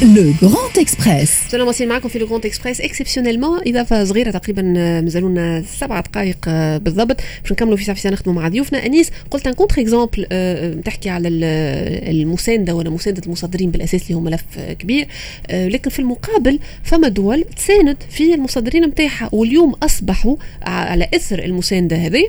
[0.02, 1.50] Le Grand Express.
[1.50, 4.62] سلام واصلين معكم في Le Grand Express exceptionnellement إضافة صغيرة تقريبا
[5.00, 7.16] مازالوا لنا سبع دقائق بالضبط.
[7.42, 8.86] باش نكملوا في ساعه نخدموا مع ضيوفنا.
[8.86, 10.26] أنيس قلت un contre-exemple
[10.84, 14.44] تحكي على المساندة ولا مساندة المصدرين بالأساس اللي هو ملف
[14.78, 15.08] كبير.
[15.50, 22.28] لكن في المقابل فما دول تساند في المصدرين نتاعها واليوم أصبحوا على إثر المساندة هذه.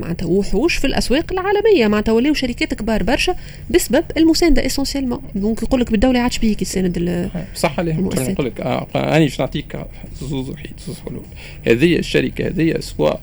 [0.00, 1.88] معناتها وحوش في الأسواق العالمية.
[1.88, 3.34] معناتها ولاو شركات كبار برشا
[3.70, 8.04] بسبب المساندة essentiellement donc يقول لك بالدولة عادش بيك يساند صح عليهم.
[8.06, 9.78] نقول لك آه أنا باش نعطيك
[10.20, 11.24] زوز وحيد زوز حلول.
[11.66, 13.14] هذه الشركة هذه سوا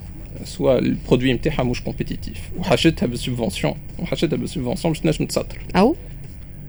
[0.43, 5.59] سوا ال produit نتاعها مش compétitif وحشتها بال subvention وحشتها بال subvention باش تنجم تسطر.
[5.75, 5.95] أو؟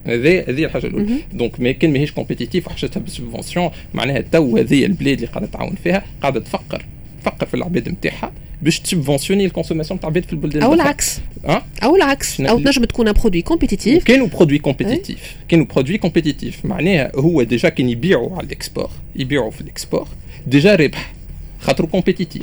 [0.07, 1.07] هذه هذه الحاجة الأولى.
[1.33, 5.75] دونك ما كان ماهيش compétitif وحشتها بال subvention معناها تو هذه البلاد اللي قاعدة تعاون
[5.85, 6.85] فيها قاعدة تفكر.
[7.27, 11.21] تفكر في العباد نتاعها باش تsubventionni ال consommation تاع العباد في البلدان أو العكس.
[11.45, 12.41] أه؟ أو العكس.
[12.41, 17.89] أو تنجم تكون produit compétitif كانوا produit compétitif كانوا produit compétitif معناها هو déjà كان
[17.89, 20.09] يبيعوا على ال export يبيعوا في ال export
[20.47, 21.13] déjà ربح.
[21.61, 22.43] خاطر compétitif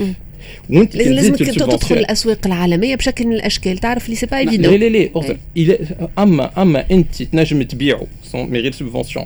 [0.69, 5.09] وانت لازم تدخل الأسواق العالمية بشكل من الأشكال تعرف اللي c'est pas évident لا لا
[5.55, 9.25] لا اما أما أنت تنجم تبيعوا mais غير subvention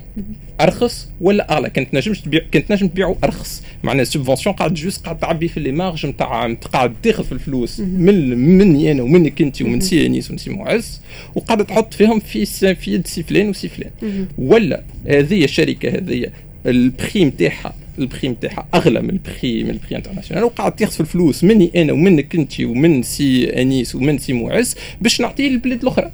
[0.61, 3.63] أرخص ولا اغلى كنت نجم تبيع كنت نجم تبيعوا أرخص.
[3.84, 7.80] معناها ال subvention قاعد juste قاعد تعبي في les marges نتاع قاعد تاخذ في الفلوس.
[7.80, 11.01] من مني أنا ومنك أنت ومن سي أنيس ومن سي معز
[11.36, 12.45] وقاعد تحط فيهم في
[12.76, 13.91] في يد سي فلان وسي فلان.
[14.38, 16.26] ولا هذه الشركة هذه
[16.66, 20.76] ال prix نتاعها ال prix نتاعها أغلى من ال prix من ال prix international وقاعد
[20.76, 25.82] تاخذ الفلوس مني أنا ومنك انت ومن سي أنيس ومن سي معز باش نعطيه للبلاد
[25.82, 26.12] الأخرى.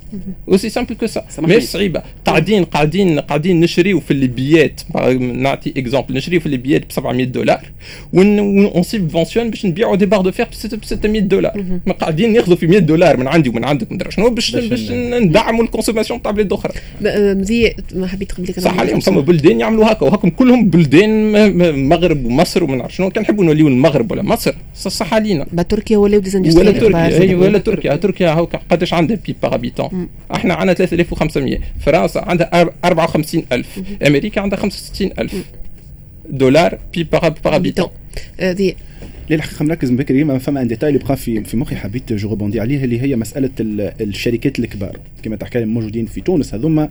[0.47, 2.01] و c'est simple que ça ماهيش صعيبة.
[2.25, 4.81] قاعدين قاعدين قاعدين نشريو في الليبيات.
[5.19, 7.69] نعطي exemple نشريو في الليبيات ب 700 دولار.
[8.13, 11.63] و on subventionne باش نبيعوا des barres de fer ب 600 دولار.
[11.87, 15.63] ما قاعدين ناخذوا في 100 دولار من عندي ومن عندك ما شنو باش باش ندعموا
[15.63, 16.73] ال consommation تاع بلاد أخرى.
[17.01, 18.99] mais si ما حبيت قبل صح عليهم.
[18.99, 20.05] فما بلدان يعملوا هكا.
[20.05, 21.31] وهكم كلهم بلدان
[21.73, 24.55] المغرب ومصر وما نعرف شنو كان نحبوا نوليو المغرب ولا مصر.
[24.75, 25.45] صح علينا.
[25.69, 27.95] تركيا ولاو ولا تركيا اي ولا تركيا.
[27.95, 33.65] تركيا هاكا قداش عندها PIB par habitant إحنا عندنا 3500 فرنسا عندها 54000
[34.07, 35.35] أمريكا عندها 65000
[36.29, 37.89] دولار PIB par habitant
[38.39, 38.73] هذه
[39.29, 42.29] للحقيقه مركز من بكري ما فما un détail اللي بقى في في مخي حبيت je
[42.29, 44.99] répondais عليه اللي هي مسألة الشركات الكبار.
[45.23, 46.89] كما تحكي موجودين في تونس هذوما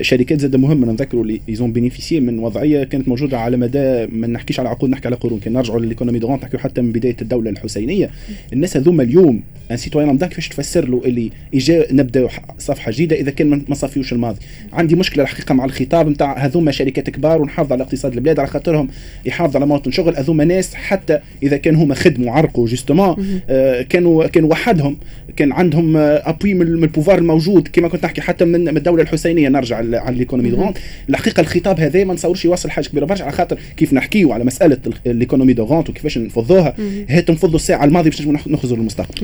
[0.00, 0.92] شركات زاد مهمة.
[0.92, 4.90] نذكروا اللي ils ont bénéficié من وضعية كانت موجودة على مدى ما نحكيش على عقود
[4.90, 5.40] نحكي على قرون.
[5.40, 8.10] كان نرجعوا لل économie de نحكيو حتى من بداية الدولة الحسينية.
[8.52, 12.28] الناس هذوما اليوم un citoyen lambda كيفاش تفسر له اللي إجا نبدأ
[12.58, 14.38] صفحة جديدة إذا كان ما صافيوش الماضي؟
[14.72, 18.88] عندي مشكلة الحقيقة مع الخطاب نتاع هذوما شركات كبار ونحافظ على اقتصاد البلاد على خاطرهم
[19.26, 20.16] يحافظ على مواطن شغل.
[20.16, 24.96] هذوما ناس حتى إذا كان هما خدموا عرقوا justement آه كانوا كانوا وحدهم
[25.36, 29.48] كان عندهم appui من ال pouvoir الموجود كما كنت نحكي حتى من الدولة الحسينية.
[29.48, 30.78] نرجع على ال économie de rente
[31.08, 34.78] الحقيقة الخطاب هذا ما نصورش يوصل حاجة كبيرة برشا على خاطر كيف نحكيو على مسألة
[35.06, 36.74] ال économie de rente وكيفاش نفضوها
[37.08, 39.14] هات نفضوا الساعة الماضية باش نجموا نخرجوا للمستقبل.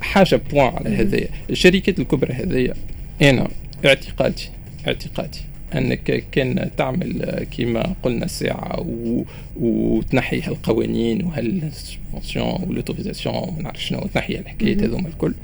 [0.00, 1.28] حاجة point على هذايا.
[1.50, 2.74] الشركات الكبرى هذايا
[3.22, 3.48] أنا
[3.84, 4.48] اعتقادي
[4.86, 5.38] اعتقادي
[5.74, 9.24] أنك كان تعمل كما قلنا ساعه و...
[9.60, 15.34] وتنحي هالقوانين وهال subventions وال autorisations وما نعرف شنو تنحي الحكايات هذوما الكل.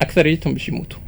[0.00, 0.98] أكثريتهم باش يموتوا.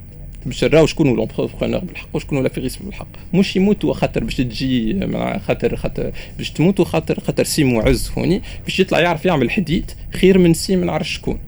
[0.47, 3.07] باش نراو شكون l'entrepreneur بالحق وشكون l'affairiste بالحق.
[3.35, 5.01] مش يموتوا خاطر باش تجي
[5.47, 10.39] خاطر خاطر باش تموتوا خاطر خاطر سي معز هوني باش يطلع يعرف يعمل حديد خير
[10.39, 11.39] من سي ما نعرف شكون.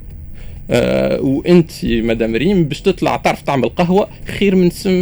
[0.70, 4.08] آه وانت مدام ريم باش تطلع تعرف تعمل قهوه
[4.38, 4.92] خير من سم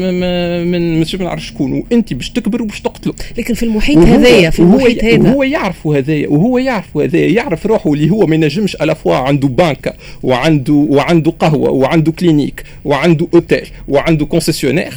[0.71, 4.61] من مش ما نعرف شكون وانت باش تكبر وباش تقتله لكن في المحيط هذايا في
[4.61, 5.31] المحيط هذا.
[5.31, 9.49] وهو يعرف هذايا وهو يعرف هذايا يعرف روحه اللي هو ما ينجمش على foi عنده
[9.49, 14.95] بنك وعنده وعنده قهوة وعنده clinique وعنده اوتيل وعنده concessionnaire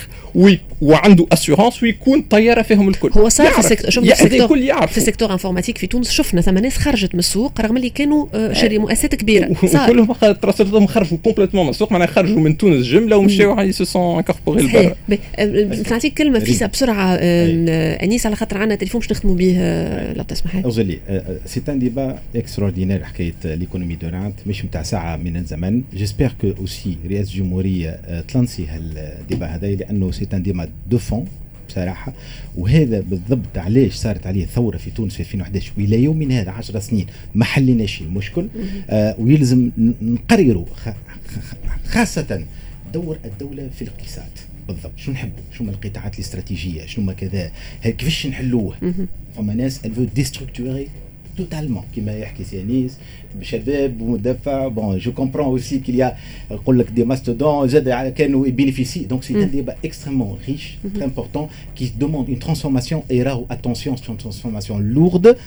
[0.82, 3.10] وعنده assurance ويكون طيارة فيهم الكل.
[3.14, 6.42] هو صار في secteur شوف في secteur الكل يعرف في secteur informatique في تونس شفنا
[6.42, 9.54] ثم ناس خرجت من السوق رغم اللي كانوا آه، شري مؤسسات كبيرة.
[9.66, 9.88] صار.
[9.90, 14.64] كلهم تراسلتهم خرجوا complètement من السوق معناها خرجوا من تونس جملة ومشاو se sont incorporés
[14.64, 14.96] لبرا.
[15.92, 19.54] نعطيك كلمة فيسا بسرعة أنيس على خاطر عندنا تليفون باش نخدموا به
[20.14, 20.56] لو تسمح.
[20.56, 21.00] لي لي
[21.46, 25.82] c'est un débat extraordinaire حكاية l'économie de rente مش نتاع ساعة من الزمن.
[25.96, 31.26] j'espère que aussi رئاسة الجمهورية تلانسي هال débat هذا لأنه c'est un débat de fond
[31.70, 32.14] بصراحة.
[32.58, 37.08] وهذا بالضبط علاش صارت عليه ثورة في تونس في 2011 وإلى يومنا هذا 10 سنين
[37.36, 38.48] ما حليناش المشكل
[38.90, 39.72] آه ويلزم
[40.02, 40.66] نقرروا
[41.86, 42.46] خاصة
[42.94, 44.32] دور الدولة في الاقتصاد.
[44.68, 44.92] بالضبط.
[44.98, 47.52] شنو نحبوا شنو القطاعات الاستراتيجية؟ شنو ما كذا؟
[47.84, 48.76] كيفاش نحلوه؟
[49.38, 50.88] فما ناس الفو ديستركتوري
[51.38, 52.98] توتالمون كما يحكي سيانيس
[53.42, 56.16] شباب ومدفع بون جو كومبرون اوسي كيل يا
[56.52, 61.48] نقول لك دي ماستودون زاد كانوا بينيفيسي دونك سي ان ديبا اكستريمون ريش تري امبورتون
[61.76, 65.38] كي دوموند اون ترانسفورماسيون اي راهو اتونسيون سي ترانسفورماسيون لورد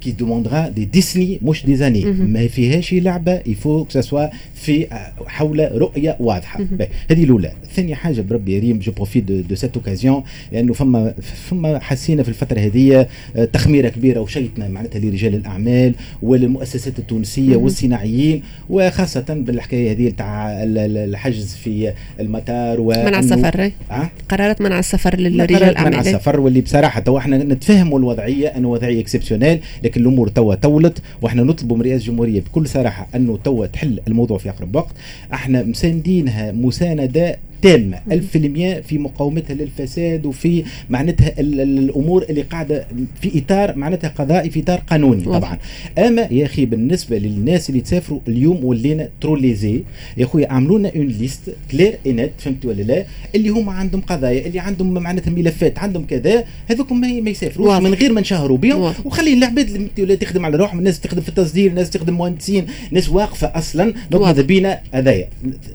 [0.00, 2.06] qui demandera des décennies مش des années.
[2.06, 4.86] ما فيهاش لعبه يفو كو سوا في
[5.26, 6.60] حول رؤيه واضحه
[7.10, 10.22] هذه الاولى ثاني حاجة بربي مريم je profite de, de cette occasion
[10.52, 11.14] لأنه فما
[11.50, 13.06] فما حسينا في الفترة هذه
[13.52, 16.98] تخميرة كبيرة وشيتنا معناتها لرجال الأعمال وللمؤسسات
[17.38, 23.70] التونسيه والصناعيين وخاصة بالحكاية هذه تاع الحجز في المطار و منع السفر.
[23.90, 28.68] أه؟ قرارات منع السفر للرجال الاعمال منع السفر واللي بصراحة تو إحنا نتفهموا الوضعية إنه
[28.68, 33.66] وضعية exceptionnelle لكن الأمور توا تولت وإحنا نطلبوا من رئاسة الجمهورية بكل صراحة إنه توا
[33.66, 34.94] تحل الموضوع في أقرب وقت.
[35.32, 42.86] إحنا مساندينها مساندة تامة ألف في المية في مقاومتها للفساد وفي معناتها الأمور اللي قاعدة
[43.22, 45.58] في إطار معناتها قضائي في إطار قانوني طبعا.
[45.98, 49.82] أما يا أخي بالنسبة للناس اللي تسافروا اليوم ولينا ترو ليزي
[50.16, 51.40] يا أخويا عملوا لنا une liste
[51.70, 53.04] claire إنت فهمت ولا لا؟
[53.34, 57.94] اللي هما عندهم قضايا اللي عندهم معناتها ملفات عندهم كذا هذوك ما, ما يسافروش من
[57.94, 58.94] غير ما نشهروا بهم.
[59.04, 63.46] وخلي العباد اللي تخدم على روحهم الناس تخدم في التصدير الناس تخدم مهندسين ناس واقفة
[63.46, 63.94] أصلا.
[64.10, 65.28] donc هذا بينا هذايا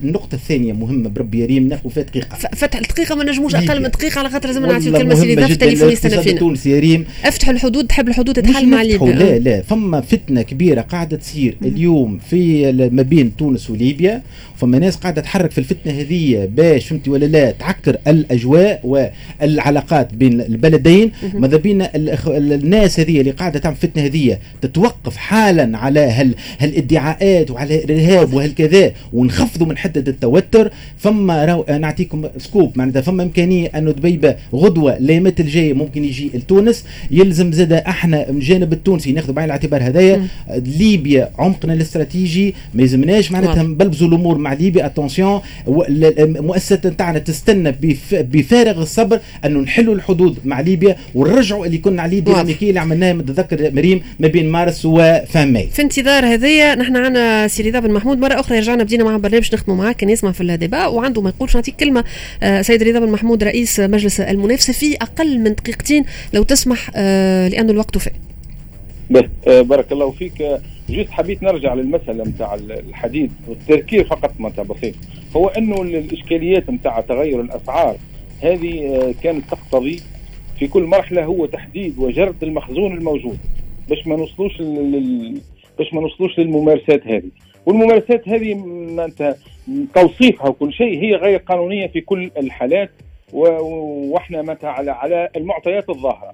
[0.04, 2.36] النقطة الثانية مهمة بربي يريم ناخذ فيها دقيقة.
[2.36, 5.36] فتح الدقيقة ما نجموش أقل من دقيقة على خاطر لازم نعطي الكلمة سيدي.
[5.36, 9.14] ضاف تليفون يستنى فينا تونس يا ريم افتحوا الحدود تحب الحدود تتحل مع ليبيا.
[9.14, 9.62] لا لا.
[9.62, 14.22] فما فتنة كبيرة قاعدة تصير اليوم في ما بين تونس وليبيا.
[14.58, 20.42] فما ناس قاعدة تحرك في الفتنة هذه باش فهمتي ولا لا؟ تعكر الأجواء والعلاقات بين
[20.42, 21.12] البلدين.
[21.34, 27.84] ماذا بينا الناس هذه اللي قاعدة تعمل فتنة هذه تتوقف حالا على هال هالادعاءات وعلى
[27.84, 30.72] الإرهاب وهالكذا ونخفضوا من حدة التوتر.
[30.98, 32.78] فما نعطيكم scoop.
[32.78, 36.86] معناتها فما إمكانية أنه دبيبه غدوة ليمت الجاي ممكن يجي لتونس.
[37.12, 40.28] يلزم زاد أحنا من الجانب التونسي ناخذ بعين الاعتبار هذايا.
[40.80, 44.86] ليبيا عمقنا الاستراتيجي ما يلزمناش معناتها نبلبزوا الأمور مع ليبيا.
[44.86, 47.76] attention المؤسسه نتاعنا تستنى
[48.12, 53.72] بفارغ الصبر أنه نحلوا الحدود مع ليبيا ونرجعوا اللي كنا عليه ديناميكيه اللي عملناها متذكر
[53.74, 55.68] مريم ما بين مارس و fin mai.
[55.74, 58.18] في انتظار هذايا نحن عندنا سي رضا بن محمود.
[58.18, 61.56] مرة أخرى رجعنا بدينا مع برنامج نخدموا معاه كان يسمع في الديبا وعنده ما يقولش
[61.56, 62.04] نعطيك كلمة
[62.44, 67.48] آه سيد رضا بن محمود رئيس مجلس المنافسة في أقل من دقيقتين لو تسمح آه
[67.48, 68.14] لأنه الوقت فات.
[69.48, 70.44] آه بارك الله فيك.
[70.90, 74.96] جيت حبيت نرجع للمسألة نتاع الحديد والتذكير فقط متى بسيط.
[75.36, 77.98] هو إنه الإشكاليات نتاع تغير الأسعار
[78.42, 80.02] هذه كانت تقتضي
[80.60, 83.38] في كل مرحلة هو تحديد وجرد المخزون الموجود.
[83.90, 85.38] باش ما نوصلوش لل...
[85.78, 87.30] باش ما نوصلوش للممارسات هذه.
[87.66, 88.52] والممارسات هذه
[89.06, 89.36] انت
[89.96, 92.90] توصيفها وكل شيء هي غير قانونية في كل الحالات
[93.34, 96.34] وإحنا متى على على المعطيات الظاهرة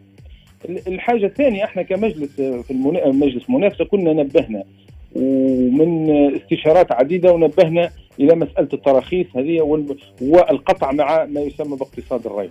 [0.88, 2.74] الحاجة الثانية إحنا كمجلس في.
[3.06, 4.64] مجلس منافسة كنا نبهنا
[5.16, 9.62] ومن استشارات عديدة ونبهنا إلى مسألة التراخيص هذه
[10.22, 12.50] والقطع مع ما يسمى باقتصاد الري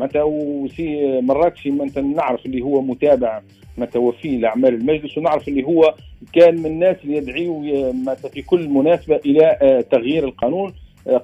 [0.00, 3.40] متى وسي مراكشي متى نعرف اللي هو متابع
[3.78, 5.94] متى وفي لأعمال المجلس ونعرف اللي هو
[6.32, 10.72] كان من الناس اللي يدعيوا متى في كل مناسبة إلى تغيير القانون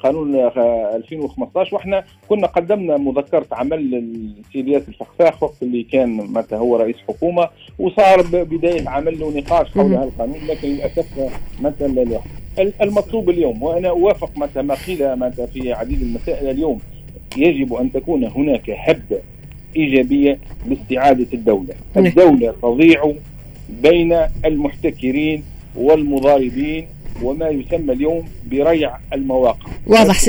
[0.02, 6.96] قانون 2015 وإحنا كنا قدمنا مذكرة عمل للسي الفخفاخ وقت اللي كان متى هو رئيس
[7.08, 7.48] حكومة
[7.78, 11.06] وصار بداية عمل ونقاش حول هذا القانون لكن للأسف
[11.60, 12.20] متى
[12.82, 16.78] المطلوب اليوم وأنا أوافق متى ما قيل متى في عديد المسائل اليوم.
[17.36, 19.18] يجب أن تكون هناك هبة
[19.76, 23.12] إيجابية لاستعادة الدولة، الدولة تضيع
[23.82, 25.42] بين المحتكرين
[25.76, 26.86] والمضاربين
[27.22, 29.66] وما يسمى اليوم بريع المواقع.
[29.86, 30.20] واضح.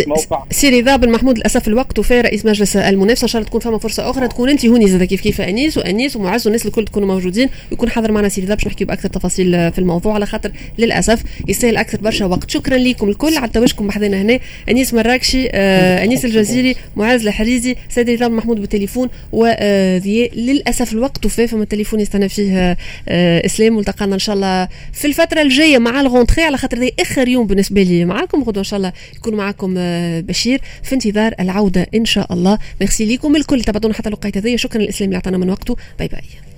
[0.51, 3.23] سي رضا بن محمود للأسف الوقت وفى رئيس مجلس المنافسة.
[3.23, 4.27] إن شاء الله تكون فما فرصة أخرى.
[4.27, 8.11] تكون أنت هوني زاد كيف كيف أنيس وأنيس ومعز والناس الكل تكونوا موجودين ويكون حاضر
[8.11, 10.13] معنا سي رضا باش نحكي بأكثر تفاصيل في الموضوع.
[10.13, 12.49] على خاطر للأسف يستاهل أكثر برشا وقت.
[12.49, 13.37] شكرا لكم الكل.
[13.37, 14.39] على تواجدكم بحذنا هنا.
[14.69, 21.25] أنيس مراكشي آه أنيس الجزيري معز الحريزي سي رضا بن محمود بالتليفون وذي للأسف الوقت
[21.25, 22.77] وفى فما التليفون يستنى فيه
[23.07, 23.73] آه إسلام.
[23.73, 27.47] والتقانا إن شاء الله في الفترة الجاية مع ال rentrée على خاطر ذي آخر يوم
[27.47, 32.05] بالنسبة لي معاكم غدوة إن شاء الله يكون معاكم آه، بشير في انتظار العودة إن
[32.05, 32.57] شاء الله.
[32.81, 33.63] ميرسي لكم الكل.
[33.63, 35.75] تبعتونا حتى الوقت هذه شكرا للإسلام اللي أعطانا من وقته.
[35.99, 36.52] bye bye.